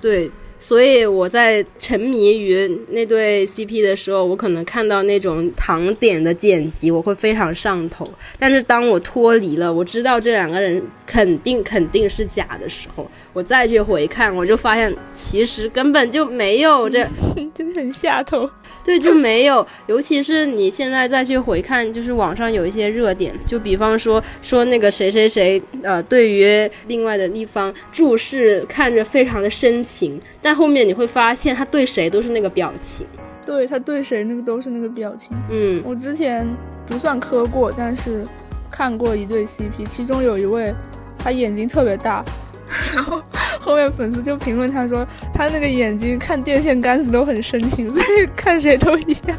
[0.00, 0.30] 对。
[0.64, 8.02] 所以我在沉迷于那对 CP 的时候，我可能看到那种糖点的剪辑，我会非常上头。
[8.38, 17.06] 但是当我脱离了，我知道这两个人肯定肯定是假的时候，我再去回看，我就发现其实根本就没有这，
[17.54, 18.48] 真的很下头。
[18.82, 19.66] 对，就没有。
[19.86, 33.06] 尤其是你现在再去回看，就是网上有一些热点，就比方说说那个谁谁谁，呃，对于另外的一方注视，看着非常的深情，但后面你会发现，他对谁都是那个表情，
[33.44, 35.36] 对他对谁那个都是那个表情。
[35.50, 36.48] 嗯，我之前
[36.86, 38.24] 不算磕过，但是
[38.70, 40.74] 看过一对 CP，其中有一位
[41.18, 42.24] 他眼睛特别大，
[42.94, 43.22] 然后
[43.60, 49.38] 后面粉丝就评论他说他那个眼睛看电线杆子都很深情，所以看谁都一样。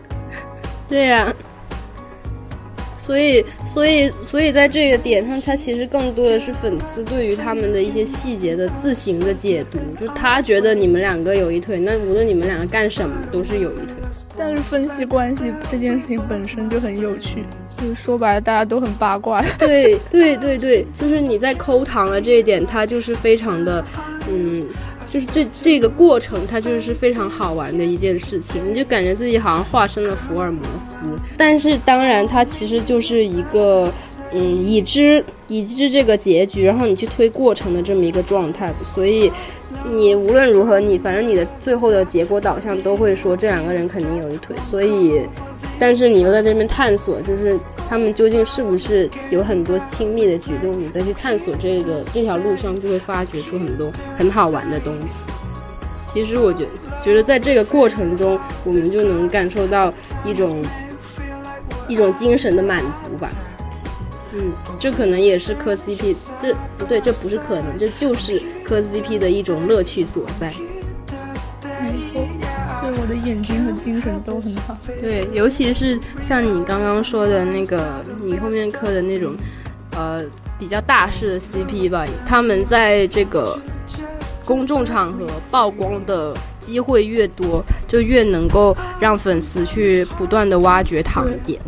[0.88, 1.32] 对呀。
[3.04, 13.94] 所以，所以，所以在这个点上，他其实更多的是粉丝对于他们的一些细节的自行的解读，就他觉得你们两个有一腿，那无论你们两个干什么都是有一腿。
[14.36, 17.44] 但是分析关系这件事情本身就很有趣，
[17.78, 19.44] 就是说白了，大家都很八卦。
[19.58, 23.84] 对对对对，就是你在抠糖的这一点，他就是非常的，
[24.30, 24.66] 嗯。
[25.14, 31.06] 就是这这个过程，它就是非常好玩的一件事情，你就感觉自己好像化身了福尔摩斯。
[31.36, 33.88] 但是当然，它其实就是一个，
[34.32, 38.72] 嗯，已知已知这个结局，然后你去推过程的这么一个状态。
[38.92, 39.30] 所以
[39.94, 44.56] 你无论如何，你反正你的最后的结果导向都会说这两个人肯定有一腿。
[44.60, 45.20] 所以，
[45.78, 47.58] 但是你又在这边探索，就是。
[47.86, 50.72] 他们究竟是不是有很多亲密的举动？
[50.80, 55.30] 你再去探索这个这条路上，就会发掘出很多很好玩的东西。
[56.06, 56.66] 其实我觉
[57.04, 59.92] 觉得在这个过程中，我们就能感受到
[60.24, 60.64] 一种
[61.86, 63.30] 一种精神的满足吧。
[64.32, 70.50] 嗯，这可能也是磕 CP，这不对，这不是可能，这就是磕 CP 的一种乐趣所在。
[72.14, 72.23] 对
[73.04, 74.74] 我的眼睛和精神都很好。
[75.02, 79.34] 对，尤其是像你刚刚说的那个，你后面磕的那种，
[79.94, 80.22] 呃，
[80.58, 83.60] 比较大势的 CP 吧，他们在这个
[84.42, 91.60] 公众场合曝光的机会越多，就越能够让粉丝去不断的挖掘糖点，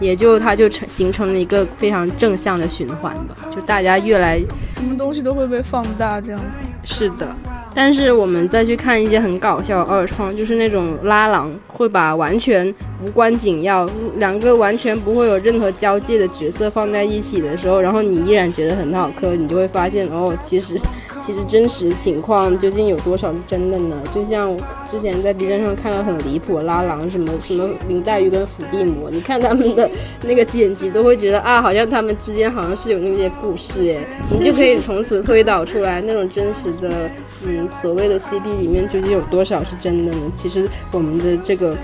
[0.00, 4.40] 也就它就成形成了一个非常正向的循环吧，就大家越来
[4.74, 6.58] 什么东西都会被放大，这样子。
[6.82, 7.32] 是的。
[7.74, 12.72] 但是我们再去看一些很搞笑的二创，就是那种拉郎会把完全
[13.04, 20.78] 无关紧要、两个完全不会有任何交界的角色放在一起的时候，然后你依然觉得很好磕，你就会发现哦，其实。
[21.22, 24.02] 其实真实情况究竟有多少是真的呢？
[24.14, 24.56] 就像
[24.88, 29.90] 之前在 B 站上看到很离谱拉郎什么什么林黛玉跟伏地魔，你看他们的
[30.22, 34.00] 那个剪辑都会觉得啊，好像他们之间好像是有那些故事诶，
[34.30, 37.10] 你就可以从此推导出来那种真实的
[37.44, 40.32] 嗯所谓的 CP 里面究竟有多少是真的呢？
[40.36, 41.76] 其实我们的这个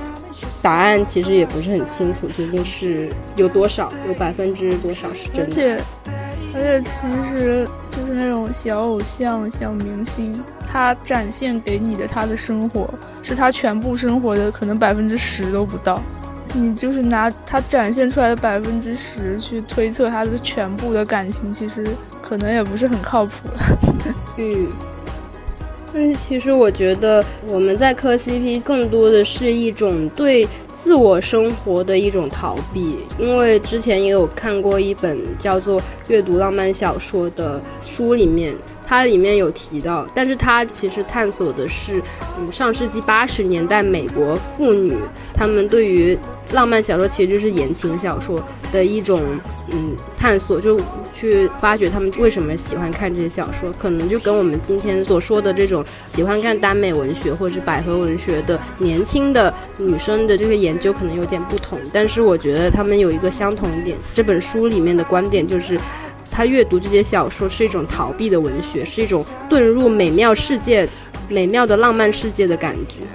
[0.62, 5.82] 答案其实也不是很清楚，究竟是有多少有百分之多少是真的。
[6.52, 12.88] 而且其实就是那种小偶像、小明星，他展现给你的他的生活，
[13.22, 16.02] 是他全部生活的可能百分之十都不到。
[16.52, 21.86] 你就是拿他展现出来的百分之十去推测他的全部的感情，其实
[22.20, 23.32] 可能也不是很靠谱。
[24.36, 24.68] 嗯，
[25.94, 30.48] 但是其实我觉得我们在磕 CP 更多的是一种对。
[30.82, 38.54] 自我生活的一种逃避，因为之前也有看过一本叫做《阅读浪漫小说》的书，里面
[38.90, 42.02] 它里面有提到，但是它其实探索的是，
[42.36, 44.96] 嗯，上世纪八十年代美国妇女
[45.32, 46.18] 她们对于。
[46.52, 49.22] 浪漫小说其实就是言情小说的一种，
[49.70, 50.80] 嗯，探索，就
[51.14, 65.78] 去发掘他们为什么喜欢看这些小说，可能就跟我们今天所说的这种喜欢看耽美文学或者是百合文学的年轻的女生的这个研究可能有点不同，但是我觉得他们有一个相同点，这本书里面的观点就是，
[66.30, 70.88] 他阅读这些小说是一种逃避的文学，是一种遁入美妙世界、
[71.28, 73.06] 美妙的浪漫世界的感觉。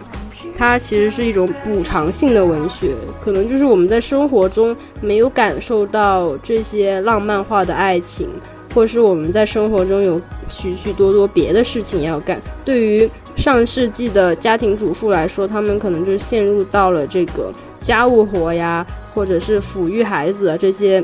[0.58, 8.30] 它其实是一种补偿性的文学，可能就是我们在生活中没有感受到这些浪漫化的爱情，
[8.74, 12.40] 或是我们在生活中有许许多多别的事情要干。
[12.64, 17.52] 对于上世纪的家庭主妇来说，他们可能就陷入到了这个
[17.82, 21.04] 家务活呀，或者是抚育孩子这些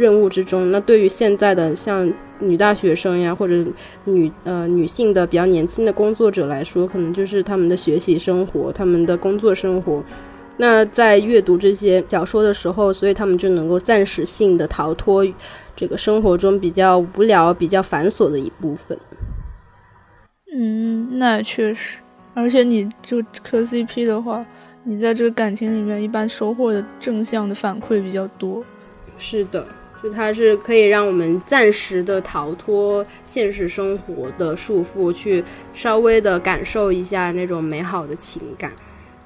[0.00, 0.72] 任务之中。
[0.72, 2.12] 那对于现在的像。
[2.42, 3.52] 女大学生呀，或者
[4.04, 10.02] 女呃女性的比较年轻的工作者来说，可能就是他们的学习生活，他们的工作生活。
[10.56, 15.22] 那在阅读这些小说的时候，所以他们就能够暂时性的逃脱
[15.76, 18.96] 这个生活中比较无聊、比较繁琐的一部分。
[20.54, 21.98] 嗯，那确实。
[22.32, 24.46] 而且你就磕 CP 的话，
[24.84, 28.64] 你在这个感情里面一般收获的正向的反馈比较多。
[29.18, 29.66] 是的。
[30.02, 38.72] 就它是可以让我们暂时的逃脱现实生活的束缚，去稍微的感受一下那种美好的情感。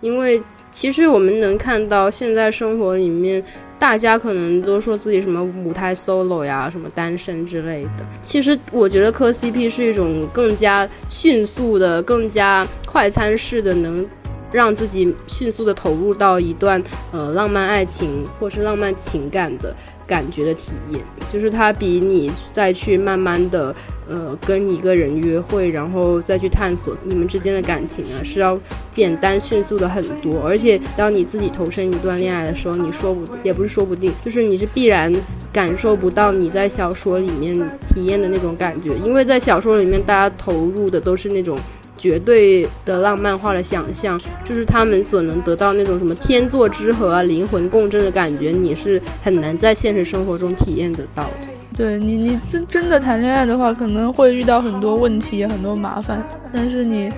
[0.00, 3.42] 因为其实我们能看到现在生活里面，
[3.78, 8.04] 大家可能都说自己什么舞台 solo 呀，什么单身之类的。
[8.20, 14.06] 其实我觉得磕 CP 是一种更加迅速的、更加快餐式的能。
[14.52, 19.74] 让自己迅速的投入到一段呃浪漫爱情或是浪漫情感的
[20.06, 21.00] 感觉的体验，
[21.32, 23.74] 就是它比你再去慢慢的
[24.08, 28.58] 呃跟一个人约会，然后再去探索你们之间的感情啊，是要
[28.92, 30.40] 简单迅速的很多。
[30.42, 35.12] 而且当你自己投身一段恋爱的时候，你说不也不是说不定，就是你是必然
[35.52, 37.54] 感受不到你在小说里面
[37.88, 41.58] 体验的那种感觉，因为在小说里面大家投入的都是那种。
[42.04, 51.30] 绝对的浪漫化的想象，就是他们所能得到那种什么天作之合啊、灵魂共振的感觉，你是很难在现实生活中体验得到的。
[51.74, 57.10] 对你，你真真的谈恋爱的话，可能会遇到很多问题、很多麻烦，但是你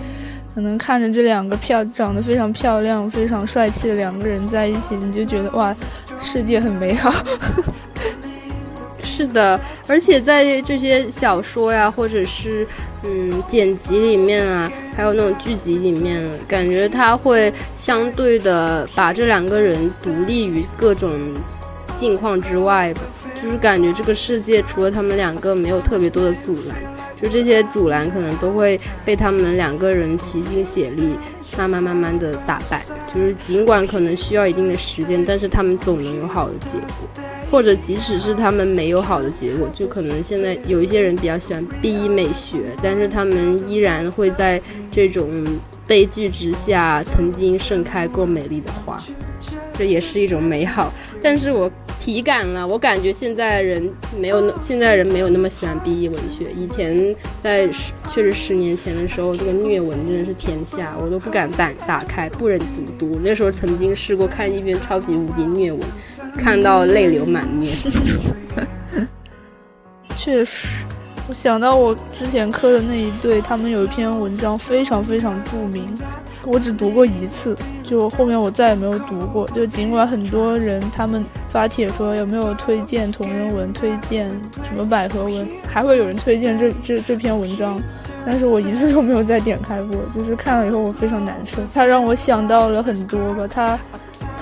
[0.54, 5.74] 可能看着这两个漂、长得非常漂亮、非常帅气的两个人在一起，你就觉得哇，
[6.20, 7.12] 世界很美好。
[9.16, 12.66] 是的，而且在这些小说呀，或者是
[13.02, 21.10] 嗯剪辑里面啊，还有那种剧集里面，感觉他会相对的把这两个人独立于各种
[21.98, 23.00] 境况之外吧，
[23.42, 26.76] 就是感觉这个世界除了他们两个，没有特别多的阻拦，
[27.20, 31.10] 就这些阻拦可能都会被他们两个人齐心协力，
[31.56, 32.82] 慢慢慢慢的打败。
[33.14, 37.24] 就是尽管可能需要一定的时间，但是他们总能有好的结果。
[37.48, 44.60] 或者即使是他们没有好的结果，就可能现在有一些人比较喜欢 B 美学，但是他们依然会在
[44.90, 45.46] 这种
[45.86, 49.00] 悲剧之下，曾经盛开过美丽的花，
[49.78, 50.92] 这也是一种美好。
[51.22, 51.70] 但是我
[52.06, 56.52] 体感了，我感觉现在人没有那现在人没有那么喜欢 B E 文学。
[56.52, 63.18] 以前在十确实十年前的时候，这个虐文真的是天下，我都不敢打打开，不忍卒读。
[63.24, 65.80] 那时候曾经试过看一篇超级无敌虐文。
[66.36, 67.74] 看到泪流满面，
[70.16, 70.68] 确实，
[71.28, 75.88] 我想到我之前磕的那一对，他们有一篇文章非常非常著名，
[76.44, 77.56] 我只读过一次，
[77.86, 79.48] 就后面我再也没有读过。
[79.48, 84.28] 就尽管很多人他们发帖说有没有推荐同人文，推荐
[84.62, 87.80] 什么百合文，还会有人推荐这这这篇文章，
[88.26, 93.78] 但是我一次都没有再点开过，就是看了以后我非常难受，它让我想到了很多吧，它。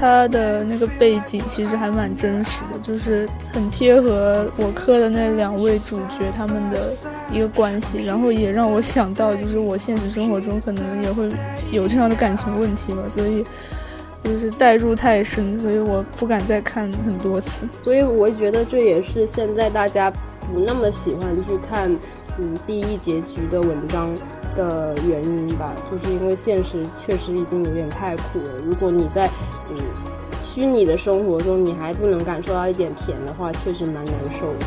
[0.05, 6.93] 他的那个背景其实还蛮真实的，就是很贴合我磕的那两位主角他们的
[7.33, 11.31] 一个关系，然后也让我想到，就是我现实生活中可能也会
[11.73, 13.43] 有这样的感情问题吧，所以
[14.23, 17.67] 就是代入太深，所以我不敢再看很多次。
[17.83, 20.11] 所以我觉得这也是现在大家
[20.53, 21.91] 不那么喜欢去看
[22.39, 24.15] 嗯 B E 结局的文章。
[24.57, 28.59] 的原因吧，就是因为现实确实已经有点太苦了。
[28.65, 29.29] 如果你在
[29.71, 29.77] 嗯
[30.43, 34.67] 虚拟的生活中，你还不能感受到一点甜的话，确实蛮难受的。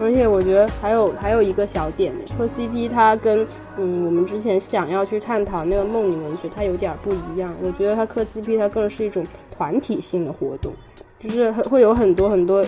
[0.00, 3.44] 而且我觉得还有还有一个小点，磕 CP 它跟
[3.76, 7.52] 嗯我们之前想要去探讨那个梦女文学它有点不一样。
[7.60, 10.72] 我觉得它磕 CP 它更是一种团体性的活动，
[11.18, 12.64] 就是会有很多很多。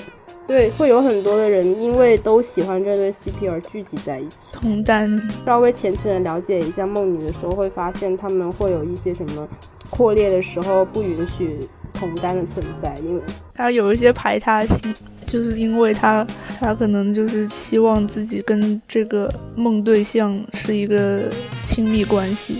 [0.50, 4.56] 对，会有很多的人因为都喜欢这对 CP 而聚集在一起。
[4.56, 5.08] 同担，
[5.46, 9.48] 稍微浅浅的了解一下梦女的时候，会发现他们会有一些什么
[9.90, 11.56] 扩列的时候不允许
[11.94, 13.22] 同担的存在，因为
[13.54, 14.92] 他有一些排他性，
[15.24, 16.26] 就是因为他
[16.58, 21.30] 他可能就是希望自己跟这个梦对象是一个
[21.64, 22.56] 亲密关系，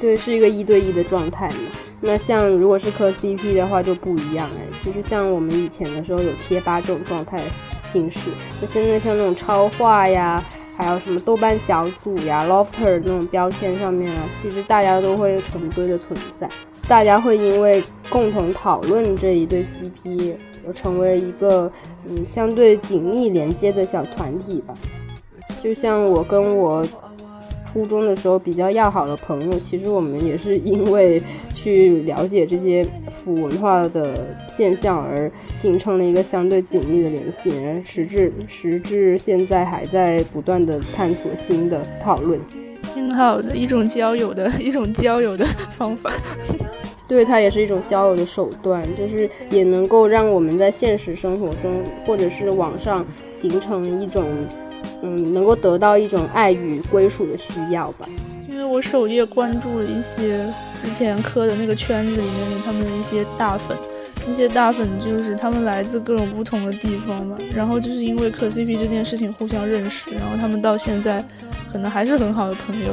[0.00, 1.54] 对，是一个一对一的状态嘛。
[2.04, 7.44] 那像如果是磕 CP 的话就不一样哎，就是像我们以前的时候有贴吧这种状态的
[7.80, 8.30] 形式，
[8.60, 10.42] 那现在像那种超话呀，
[10.76, 16.48] 还有什么豆瓣小组呀、Lofter 那种标签上面啊，其实大家都会成堆的存在，
[16.88, 17.80] 大家会因为
[18.10, 20.34] 共同讨论这一对 CP
[20.66, 21.70] 而成为一个
[22.08, 24.74] 嗯相对紧密连接的小团体吧，
[25.62, 26.84] 就像我跟我。
[27.72, 31.22] 初中的时候比较要好的朋友，其实我们也是因为
[31.54, 37.50] 去了解这些腐文化的现象而形成了一个相对紧密的联系，
[37.82, 42.38] 时至时至现在还在不断的探索新的讨论，
[42.92, 46.12] 挺好的一种交友的一种交友的方法，
[47.08, 54.26] 对它也是一种交友的手段，就是也能够让我们在现实生活中或者是网上形成一种。
[55.02, 58.08] 嗯，能够得到一种爱与归属的需要吧。
[58.48, 60.46] 因为我首页关注了一些
[60.84, 63.76] 之前磕的那个圈子里面的他们的一些大粉，
[64.26, 71.24] 那些大粉就是他们来自各种不同的地方嘛，然后就是因为磕 CP 这件事情互相认识，然后他们到现在
[71.72, 72.92] 可能还是很好的朋友，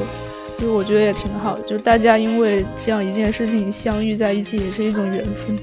[0.57, 5.57] 所以我觉得也挺好，就大家因为这样一件事情相遇在一起，也是一种缘分。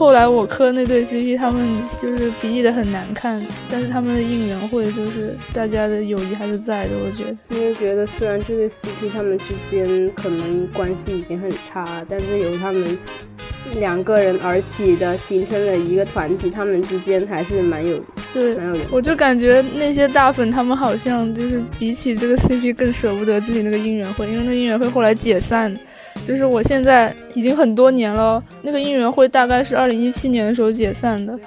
[0.00, 3.38] 后来我磕那对 CP，他们就是比例的很难看，
[3.68, 7.36] 但是他们的应援会就是大家的友谊还是在的，我觉得。
[7.50, 12.98] 因为觉得虽然这对 CP 他们之间可能关系已经很差，但是由他们
[13.74, 18.86] 两个人而起的形成了一个团体，他们之间还是蛮有对蛮有缘。
[18.90, 25.78] 我就感觉那些大粉他们好像就是比起这个 CP 更舍不得自己那个应援会，因为那应援会后来解散。
[26.24, 31.38] 就是我现在已经很多年了，那个应援会大概是二零一七年的时候解散的，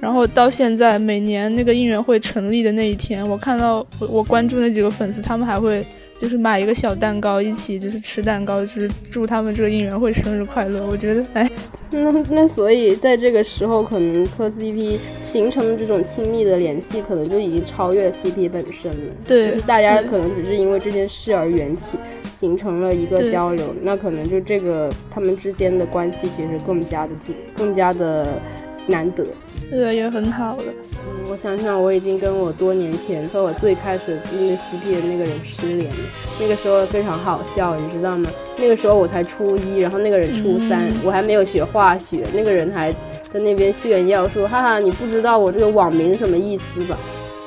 [0.00, 5.86] 然后到现在每年那个应援会成立的那一天，我看到我我关注那几个粉丝，他们还会
[6.18, 10.86] 就是买一个小蛋糕，一起就是吃蛋糕，就是祝他们这个应援会生日快乐。
[10.86, 11.50] 我觉得，哎，
[11.90, 19.08] 那那所以在这个时候，可能磕 CP 形成的这种亲密的联系，可能就已经超越 CP 本身了。
[19.26, 21.98] 对，就是大家可能只是因为这件事而缘起。
[22.38, 28.38] 形成了一个交流，那可能就这个他们之间的关系其实更加的紧，更加的
[28.86, 29.24] 难得。
[29.68, 30.62] 对，也很好了。
[31.08, 35.96] 嗯，我想想，我已经跟我多年前和我最开始那个 CP 的那个人失联了。
[36.40, 38.30] 那个时候非常好笑，你知道吗？
[38.56, 42.92] 那个时候我才初一，然后那个人初三，嗯我还没有学化学，那个人还
[43.32, 46.96] 在那边炫耀说：“哈哈，你不知道我这个网名什么意思吧？”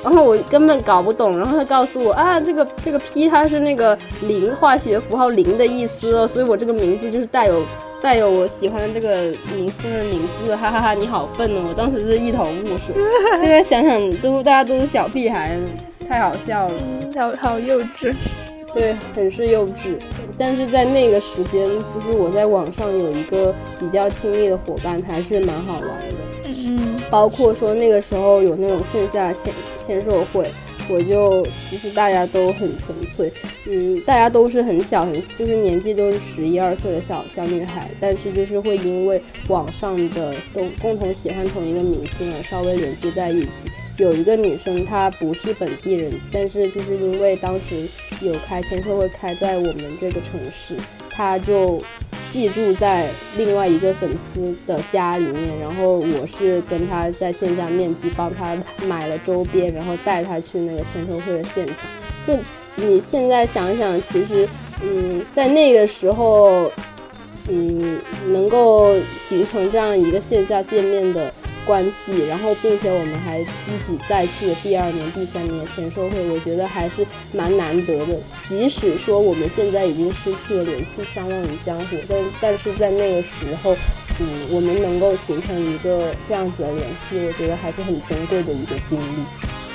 [0.02, 7.62] 然后我根本搞不懂，然后他告诉我啊，这个这个 P 它是那个零化学符号零的意思哦，所以我这个名字就是带有
[8.00, 9.24] 带有我喜欢的这个
[9.54, 11.66] 明星的名字，哈哈哈你好笨哦！
[11.68, 12.94] 我当时是一头雾水，
[13.40, 15.58] 现在想想都大家都是小屁孩，
[16.08, 16.74] 太好笑了。
[16.78, 18.14] 嗯，好好幼稚。
[18.72, 19.98] 对，很是幼稚。
[20.38, 26.50] 但是在那个时间，就是我在网上有一个比较亲密的伙伴，还是蛮好玩的。
[26.66, 29.52] 嗯包括说那个时候有那种线下签
[29.90, 30.48] 签售会，
[30.88, 33.32] 我就其实大家都很纯粹，
[33.66, 43.68] 嗯，大家都是很小很就是年纪都是十一二岁的小小女孩，但是就是会因为网上的都共同喜欢同一个明星而稍微连接在一起。
[44.00, 47.86] 有一个女生她不是本地人，但是就是因为当时
[48.22, 50.74] 有开签售会开在我们这个城市，
[51.10, 51.78] 她就
[52.32, 61.76] 寄住在另外一个粉丝的家里面，然后我是跟她在线下面基帮她买了周边，然后带她去那个签售会的现场。
[62.26, 62.34] 就
[62.76, 64.48] 你现在想想，其实，
[64.82, 66.72] 嗯，在那个时候，
[67.48, 68.94] 嗯，能够
[69.28, 71.30] 形成这样一个线下见面的
[71.70, 73.44] 关系，然后并且我们还一
[73.86, 78.18] 起再去了第二年、第三年的签售会，我觉得还是蛮难得的。
[78.48, 83.76] 即使说我们现在已经失去了联系，相忘于江湖，但但是在那个时候，
[84.18, 89.14] 嗯，我们能够形成一个这样子的联系，我觉得还是很珍贵的一个经历。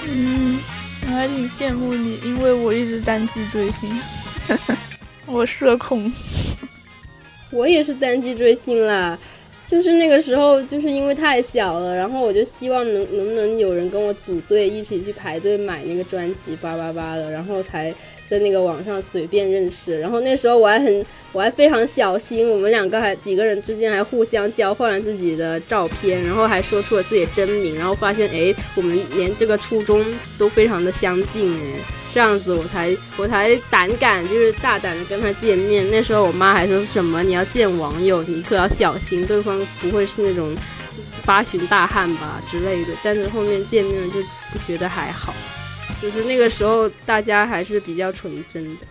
[0.10, 0.60] 嗯，
[1.04, 3.90] 我还挺羡慕你，因为我一直单机追星，
[5.28, 6.12] 我社恐。
[7.52, 9.18] 我也是单机追星啦，
[9.68, 17.94] 就是那个时候，就是因为太小了，然后我就希望能能不能有人跟我组队一起去排队买那个专辑叭叭叭的，然后才
[18.30, 20.00] 在那个网上随便认识。
[20.00, 30.04] 然后那时候我还很我还非常小心，我们两个还几个人之间还互相交换了自己的照片，然后还说出了自己的真名，然后发现哎，我们连这个初衷
[30.38, 31.80] 都非常的相近哎。
[32.14, 35.86] 这样子我才我才胆敢就是大胆的跟他见面。
[35.92, 40.56] 那时候我妈还说什么你要见网友，你可要小心，对方不会是那种
[41.26, 42.94] 八旬大汉吧之类的。
[43.04, 44.22] 但是后面见面了就
[44.66, 45.34] 觉得还好，
[46.02, 48.86] 就是那个时候大家还是比较纯真的，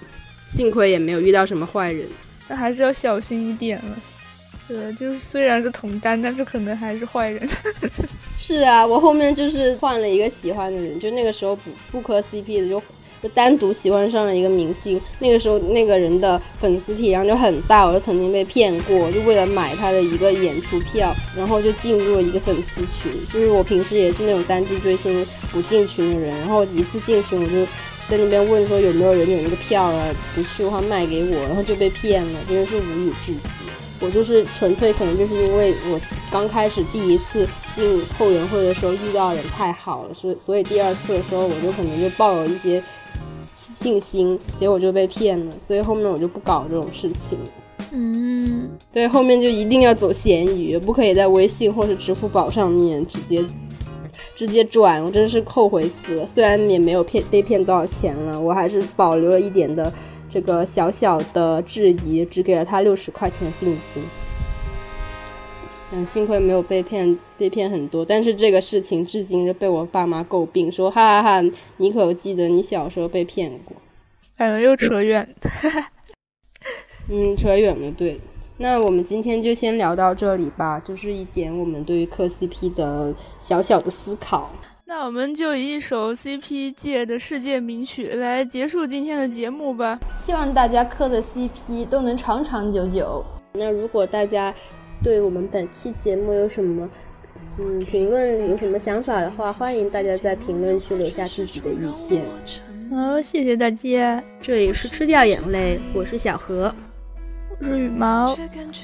[0.47, 2.09] 幸亏也没有遇到什么坏人。
[2.49, 3.99] 但还是要小心一点了。
[4.67, 7.49] 对，就是虽然是同单，但是可能还是坏人。
[8.39, 12.83] 是啊，我后面就是换了一个喜欢的人，就那个时候不不磕 CP 的就。
[13.25, 23.11] 就单独喜欢上了一个明星，那个时候那个人的粉丝体量就很大，我就曾经被骗过，就为了买他的一个演出票，然后就进入了一个粉丝群。
[23.33, 27.65] 就是我平时也是那种单机追星不进群的人，然后一次进群我就
[28.11, 33.39] 在那边问说有没有人有那个票啊，不去的话卖给我，然后就被骗了，真的是无语至极。
[34.01, 35.99] 我就是纯粹可能就是因为我
[36.31, 42.83] 刚开始第一次进后援会的时候遇到人太好了，所以所以第二次的时候我就可能就抱有一些
[43.85, 47.39] 信心，结果就被骗了，所以后面我就不搞这种事情。
[47.93, 53.45] 嗯，对，后面就一定要走闲鱼，不可以在微信或是支付宝上面直接
[54.35, 56.27] 直接转，我真是后悔死了。
[56.27, 59.93] 虽然也没有骗被骗多少钱了，我还是保留了一点的
[60.31, 64.03] 这个小小的质疑，只给了他六十块钱的定金。
[65.95, 68.05] 嗯，幸亏没有被骗，被骗很多。
[68.05, 73.77] 但是这个事情至今就被我爸妈诟病，说哈哈哈，你可记得你小时候被骗过？
[74.37, 75.27] 感觉又扯远。
[77.09, 78.21] 嗯，扯远了，对。
[78.57, 84.51] 那我们今天就先聊到这里吧，就是一点我们对于磕 CP 的小小的思考。
[84.87, 89.99] 那我们就以一首 CP 界的世界名曲来结束今天的节目吧。
[90.27, 93.25] 希望大家磕的 CP 都能长长久久。
[93.55, 94.55] 那如果大家
[95.05, 96.89] 对我们本期节目有什么
[97.59, 102.25] 嗯评论，有什么想法的话，欢迎大家在评论区留下自己的意见。
[102.91, 104.25] 好，谢谢大家。
[104.41, 106.75] 这里是吃掉眼泪，我是小何。
[107.61, 108.35] 我是羽毛，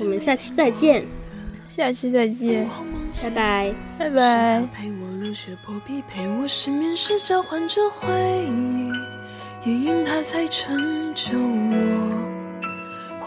[0.00, 1.02] 我们下期再见，
[1.62, 2.68] 下期再见，
[3.22, 4.62] 拜拜，拜拜。
[4.74, 8.08] 陪我流血破壁，陪我失眠时交换着回
[8.46, 12.39] 忆，也因他才成就我。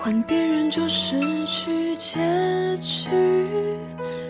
[0.04, 2.20] 换别人就失去结
[2.82, 3.08] 局，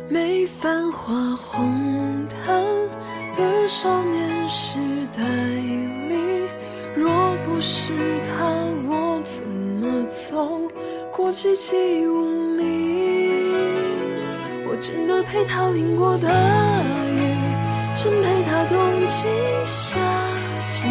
[0.07, 2.63] 没繁华红毯
[3.35, 4.77] 的少年时
[5.17, 6.13] 代里，
[6.95, 7.11] 若
[7.43, 7.91] 不是
[8.37, 8.45] 他，
[8.87, 10.61] 我怎么走？
[11.11, 11.75] 过寂寂
[12.07, 13.51] 无名，
[14.67, 16.29] 我真的陪他淋过的
[17.15, 17.19] 雨，
[17.97, 18.77] 真陪他冬
[19.09, 19.27] 季
[19.65, 19.99] 夏
[20.69, 20.85] 季，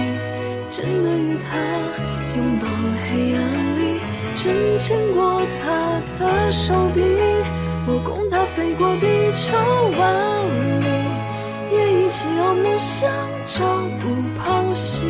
[0.72, 1.54] 真的与他
[2.36, 2.66] 拥抱
[3.06, 3.31] 黑暗，
[4.44, 7.00] 我牵过他的手臂
[7.86, 9.56] 我共他飞过地球
[9.98, 10.44] 万
[10.80, 13.10] 里也一起熬梦想
[13.46, 13.64] 朝
[14.00, 15.06] 不保夕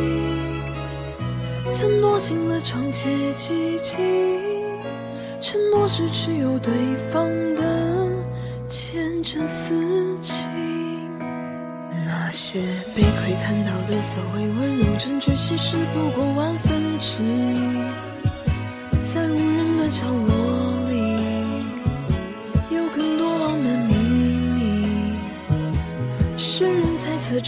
[1.75, 3.97] 曾躲进了长街寂静
[5.41, 6.71] 承诺是只有对
[7.11, 8.09] 方的
[8.69, 10.47] 前程似锦
[12.05, 12.59] 那些
[12.95, 18.12] 被窥探到的所谓温柔证据其实不过万分之一
[19.93, 20.33] 角落
[20.89, 20.95] 里，
[22.75, 23.93] 有更多浪漫秘
[24.55, 24.59] 密，
[26.35, 27.39] 世人猜测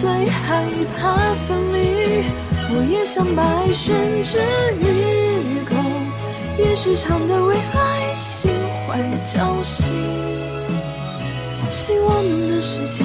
[0.00, 0.64] 最害
[0.98, 1.14] 怕
[1.46, 1.76] 分离。
[2.72, 4.38] 我也想把爱宣之
[4.78, 4.84] 于
[5.64, 5.74] 口，
[6.58, 8.50] 也时常对为爱心
[8.86, 9.84] 怀侥幸，
[11.70, 12.08] 希望
[12.48, 13.04] 的世界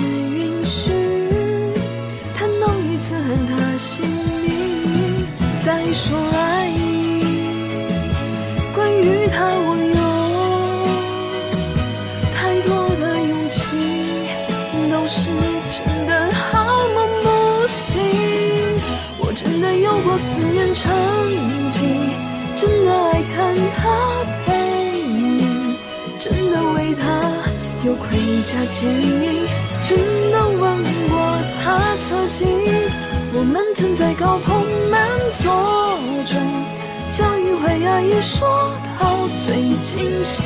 [28.56, 29.48] 盔甲坚硬，
[29.84, 29.98] 真
[30.32, 30.60] 的吻
[31.10, 31.14] 过
[31.62, 31.68] 他
[32.08, 32.48] 侧颈。
[33.34, 34.56] 我们曾在高朋
[34.90, 34.96] 满
[35.42, 35.52] 座
[36.26, 36.40] 中，
[37.18, 38.48] 将迂回爱意说
[38.98, 40.44] 到最尽兴。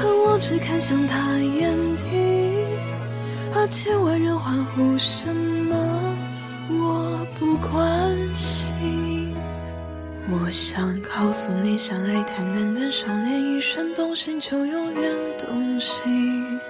[0.00, 2.10] 可我只看向他眼底，
[3.54, 5.76] 而千万人欢呼什么，
[6.70, 8.59] 我不关心。
[10.32, 16.60] 我想告诉你，相爱太难，但少年一瞬动心就永远动心，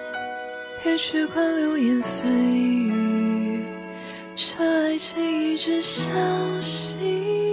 [0.83, 3.63] 别去管流言蜚语。
[4.35, 6.11] 这爱情一直相
[6.59, 7.50] 信。